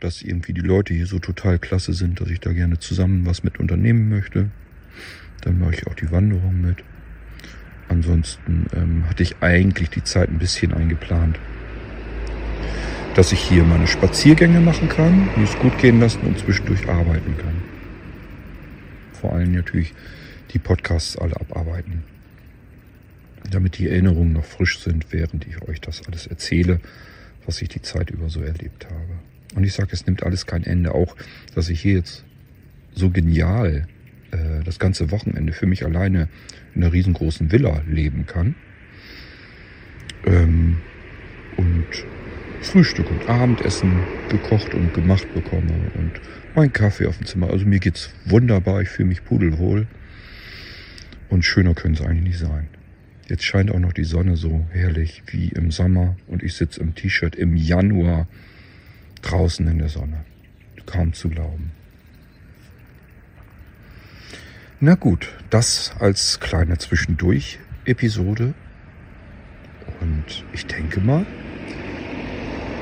dass 0.00 0.20
irgendwie 0.20 0.52
die 0.52 0.60
Leute 0.60 0.92
hier 0.92 1.06
so 1.06 1.18
total 1.18 1.58
klasse 1.58 1.94
sind, 1.94 2.20
dass 2.20 2.28
ich 2.28 2.40
da 2.40 2.52
gerne 2.52 2.78
zusammen 2.78 3.24
was 3.24 3.42
mit 3.42 3.58
unternehmen 3.58 4.10
möchte. 4.10 4.50
Dann 5.40 5.58
mache 5.58 5.72
ich 5.72 5.86
auch 5.86 5.94
die 5.94 6.10
Wanderung 6.12 6.60
mit. 6.60 6.84
Ansonsten 7.88 8.66
ähm, 8.74 9.08
hatte 9.08 9.22
ich 9.22 9.36
eigentlich 9.40 9.88
die 9.88 10.04
Zeit 10.04 10.28
ein 10.28 10.38
bisschen 10.38 10.74
eingeplant, 10.74 11.38
dass 13.14 13.32
ich 13.32 13.40
hier 13.40 13.64
meine 13.64 13.86
Spaziergänge 13.86 14.60
machen 14.60 14.90
kann, 14.90 15.30
mir 15.36 15.44
es 15.44 15.58
gut 15.58 15.78
gehen 15.78 15.98
lassen 15.98 16.20
und 16.20 16.38
zwischendurch 16.38 16.86
arbeiten 16.86 17.34
kann. 17.38 17.75
Vor 19.26 19.34
allem 19.34 19.50
natürlich 19.50 19.92
die 20.52 20.60
Podcasts 20.60 21.18
alle 21.18 21.34
abarbeiten, 21.34 22.04
damit 23.50 23.76
die 23.76 23.88
Erinnerungen 23.88 24.34
noch 24.34 24.44
frisch 24.44 24.78
sind, 24.78 25.12
während 25.12 25.48
ich 25.48 25.60
euch 25.62 25.80
das 25.80 26.06
alles 26.06 26.28
erzähle, 26.28 26.78
was 27.44 27.60
ich 27.60 27.68
die 27.68 27.82
Zeit 27.82 28.10
über 28.10 28.28
so 28.28 28.40
erlebt 28.40 28.86
habe. 28.86 29.18
Und 29.56 29.64
ich 29.64 29.72
sage, 29.72 29.88
es 29.90 30.06
nimmt 30.06 30.22
alles 30.22 30.46
kein 30.46 30.62
Ende. 30.62 30.94
Auch, 30.94 31.16
dass 31.56 31.70
ich 31.70 31.80
hier 31.80 31.94
jetzt 31.94 32.24
so 32.94 33.10
genial 33.10 33.88
äh, 34.30 34.62
das 34.62 34.78
ganze 34.78 35.10
Wochenende 35.10 35.52
für 35.52 35.66
mich 35.66 35.84
alleine 35.84 36.28
in 36.76 36.84
einer 36.84 36.92
riesengroßen 36.92 37.50
Villa 37.50 37.82
leben 37.88 38.26
kann. 38.26 38.54
Ähm, 40.24 40.76
und 41.56 41.86
Frühstück 42.60 43.10
und 43.10 43.28
Abendessen 43.28 44.04
gekocht 44.28 44.72
und 44.72 44.94
gemacht 44.94 45.26
bekomme 45.34 45.90
und 45.94 46.12
mein 46.56 46.72
Kaffee 46.72 47.06
auf 47.06 47.18
dem 47.18 47.26
Zimmer. 47.26 47.50
Also 47.50 47.66
mir 47.66 47.78
geht's 47.78 48.10
wunderbar, 48.24 48.80
ich 48.80 48.88
fühle 48.88 49.08
mich 49.08 49.24
pudelwohl. 49.24 49.86
Und 51.28 51.44
schöner 51.44 51.74
können 51.74 51.94
es 51.94 52.00
eigentlich 52.00 52.22
nicht 52.22 52.38
sein. 52.38 52.68
Jetzt 53.28 53.44
scheint 53.44 53.70
auch 53.70 53.78
noch 53.78 53.92
die 53.92 54.04
Sonne 54.04 54.36
so 54.36 54.66
herrlich 54.70 55.22
wie 55.26 55.48
im 55.48 55.70
Sommer 55.70 56.16
und 56.28 56.42
ich 56.42 56.54
sitze 56.54 56.80
im 56.80 56.94
T-Shirt 56.94 57.34
im 57.36 57.56
Januar 57.56 58.26
draußen 59.22 59.66
in 59.66 59.78
der 59.78 59.88
Sonne. 59.88 60.24
Kaum 60.86 61.12
zu 61.12 61.28
glauben. 61.28 61.72
Na 64.78 64.94
gut, 64.94 65.34
das 65.50 65.92
als 65.98 66.38
kleine 66.38 66.78
Zwischendurch-Episode. 66.78 68.54
Und 70.00 70.44
ich 70.52 70.66
denke 70.66 71.00
mal, 71.00 71.26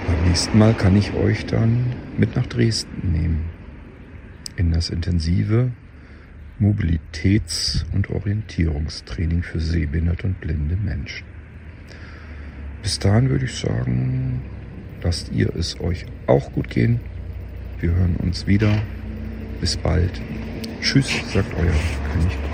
beim 0.07 0.29
nächsten 0.29 0.59
Mal 0.59 0.75
kann 0.75 0.97
ich 0.97 1.15
euch 1.15 1.47
dann 1.47 1.95
mit 2.19 2.37
nach 2.37 2.47
Dresden 2.47 3.13
nehmen. 3.13 3.54
In 4.57 4.71
das 4.71 4.91
intensive 4.91 5.73
Mobilitäts- 6.61 7.85
und 7.93 8.11
Orientierungstraining 8.11 9.43
für 9.43 9.61
sehbehinderte 9.61 10.29
und 10.29 10.41
blinde 10.41 10.77
Menschen. 10.77 11.27
Bis 12.83 12.99
dahin 12.99 13.31
würde 13.31 13.47
ich 13.47 13.55
sagen, 13.55 14.43
lasst 15.03 15.33
ihr 15.33 15.55
es 15.57 15.81
euch 15.81 16.07
auch 16.27 16.53
gut 16.53 16.71
gehen. 16.71 17.01
Wir 17.81 17.91
hören 17.91 18.17
uns 18.17 18.47
wieder. 18.47 18.83
Bis 19.61 19.77
bald. 19.77 20.21
Tschüss, 20.81 21.09
sagt 21.33 21.53
euer 21.55 21.73
König 22.13 22.54